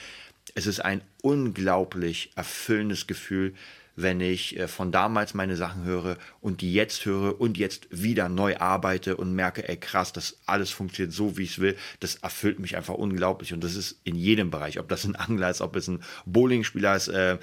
es 0.54 0.66
ist 0.66 0.80
ein 0.80 1.02
unglaublich 1.22 2.30
erfüllendes 2.36 3.06
Gefühl, 3.06 3.54
wenn 3.96 4.20
ich 4.20 4.58
äh, 4.58 4.68
von 4.68 4.92
damals 4.92 5.34
meine 5.34 5.56
Sachen 5.56 5.84
höre 5.84 6.16
und 6.40 6.60
die 6.60 6.72
jetzt 6.72 7.04
höre 7.04 7.40
und 7.40 7.58
jetzt 7.58 7.86
wieder 7.90 8.28
neu 8.28 8.56
arbeite 8.56 9.16
und 9.16 9.34
merke, 9.34 9.68
ey 9.68 9.76
krass, 9.76 10.12
das 10.12 10.38
alles 10.46 10.70
funktioniert 10.70 11.12
so, 11.12 11.36
wie 11.36 11.42
ich 11.42 11.52
es 11.52 11.58
will. 11.58 11.76
Das 12.00 12.16
erfüllt 12.16 12.58
mich 12.58 12.76
einfach 12.76 12.94
unglaublich 12.94 13.52
und 13.52 13.62
das 13.62 13.74
ist 13.74 14.00
in 14.04 14.14
jedem 14.14 14.50
Bereich, 14.50 14.78
ob 14.78 14.88
das 14.88 15.04
ein 15.04 15.16
Angler 15.16 15.50
ist, 15.50 15.60
ob 15.60 15.76
es 15.76 15.88
ein 15.88 16.02
Bowlingspieler 16.24 16.96
ist, 16.96 17.08
äh, 17.08 17.38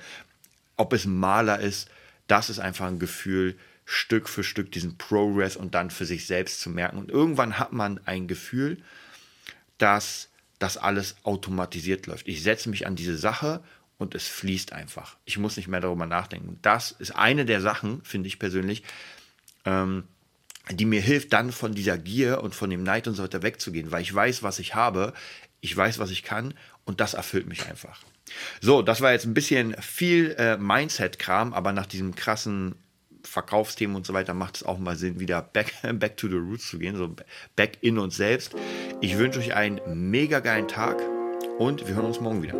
ob 0.78 0.94
es 0.94 1.06
ein 1.06 1.16
Maler 1.16 1.60
ist. 1.60 1.90
Das 2.28 2.50
ist 2.50 2.60
einfach 2.60 2.88
ein 2.88 3.00
Gefühl, 3.00 3.56
Stück 3.86 4.28
für 4.28 4.44
Stück 4.44 4.72
diesen 4.72 4.98
Progress 4.98 5.56
und 5.56 5.74
dann 5.74 5.92
für 5.92 6.06
sich 6.06 6.28
selbst 6.28 6.60
zu 6.60 6.70
merken. 6.70 6.98
Und 6.98 7.10
irgendwann 7.10 7.58
hat 7.58 7.72
man 7.72 8.02
ein 8.06 8.28
Gefühl, 8.28 8.78
dass 9.78 10.28
das 10.60 10.78
alles 10.78 11.16
automatisiert 11.24 12.08
läuft. 12.08 12.28
Ich 12.28 12.42
setze 12.44 12.70
mich 12.70 12.88
an 12.88 12.96
diese 12.96 13.18
Sache 13.18 13.64
und 13.98 14.16
es 14.16 14.28
fließt 14.28 14.74
einfach. 14.74 15.18
Ich 15.26 15.38
muss 15.38 15.58
nicht 15.58 15.68
mehr 15.68 15.82
darüber 15.82 16.06
nachdenken. 16.06 16.60
Das 16.62 16.92
ist 16.92 17.12
eine 17.12 17.46
der 17.46 17.62
Sachen, 17.62 18.04
finde 18.04 18.28
ich 18.28 18.40
persönlich, 18.40 18.84
ähm, 19.66 20.04
die 20.72 20.86
mir 20.86 21.02
hilft, 21.02 21.34
dann 21.34 21.52
von 21.52 21.74
dieser 21.74 21.98
Gier 21.98 22.44
und 22.44 22.54
von 22.54 22.70
dem 22.70 22.84
Neid 22.84 23.08
und 23.08 23.16
so 23.16 23.24
weiter 23.24 23.44
wegzugehen, 23.44 23.92
weil 23.92 24.02
ich 24.02 24.14
weiß, 24.14 24.44
was 24.44 24.60
ich 24.60 24.76
habe, 24.76 25.14
ich 25.62 25.76
weiß, 25.76 26.00
was 26.00 26.12
ich 26.12 26.24
kann 26.24 26.54
und 26.86 27.00
das 27.00 27.14
erfüllt 27.14 27.48
mich 27.48 27.66
einfach. 27.68 28.02
So, 28.62 28.82
das 28.82 29.02
war 29.02 29.12
jetzt 29.12 29.26
ein 29.26 29.34
bisschen 29.34 29.76
viel 29.82 30.36
äh, 30.38 30.58
Mindset-Kram, 30.58 31.54
aber 31.54 31.72
nach 31.72 31.86
diesem 31.86 32.16
krassen 32.16 32.76
Verkaufsthemen 33.28 33.96
und 33.96 34.06
so 34.06 34.14
weiter 34.14 34.34
macht 34.34 34.58
es 34.58 34.64
auch 34.64 34.78
mal 34.78 34.96
Sinn, 34.96 35.20
wieder 35.20 35.42
back, 35.42 35.74
back 35.94 36.18
to 36.18 36.28
the 36.28 36.36
roots 36.36 36.70
zu 36.70 36.80
gehen, 36.80 36.96
so 36.96 37.16
back 37.56 37.78
in 37.82 38.00
uns 38.00 38.18
selbst. 38.18 38.56
Ich 39.02 39.18
wünsche 39.18 39.40
euch 39.40 39.54
einen 39.54 39.82
mega 40.10 40.40
geilen 40.40 40.68
Tag 40.68 41.02
und 41.60 41.88
wir 41.88 41.96
hören 41.96 42.06
uns 42.06 42.20
morgen 42.20 42.44
wieder. 42.44 42.56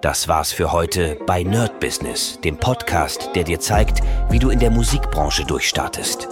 Das 0.00 0.28
war's 0.28 0.52
für 0.52 0.70
heute 0.70 1.16
bei 1.26 1.42
Nerd 1.42 1.80
Business, 1.80 2.38
dem 2.44 2.58
Podcast, 2.58 3.30
der 3.34 3.44
dir 3.44 3.58
zeigt, 3.58 4.02
wie 4.28 4.38
du 4.38 4.50
in 4.50 4.58
der 4.58 4.70
Musikbranche 4.70 5.46
durchstartest. 5.46 6.28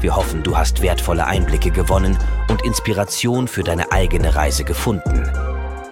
Wir 0.00 0.14
hoffen, 0.14 0.42
du 0.42 0.56
hast 0.56 0.82
wertvolle 0.82 1.26
Einblicke 1.26 1.70
gewonnen 1.70 2.18
und 2.50 2.62
Inspiration 2.64 3.48
für 3.48 3.64
deine 3.64 3.90
eigene 3.92 4.34
Reise 4.34 4.62
gefunden. 4.62 5.24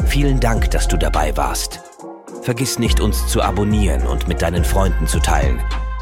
Vielen 0.06 0.40
Dank, 0.40 0.70
dass 0.70 0.88
du 0.88 0.96
dabei 0.96 1.37
warst. 1.37 1.80
Vergiss 2.42 2.78
nicht, 2.78 3.00
uns 3.00 3.26
zu 3.26 3.42
abonnieren 3.42 4.06
und 4.06 4.28
mit 4.28 4.42
deinen 4.42 4.64
Freunden 4.64 5.09
zu 5.09 5.18
teilen. 5.18 5.61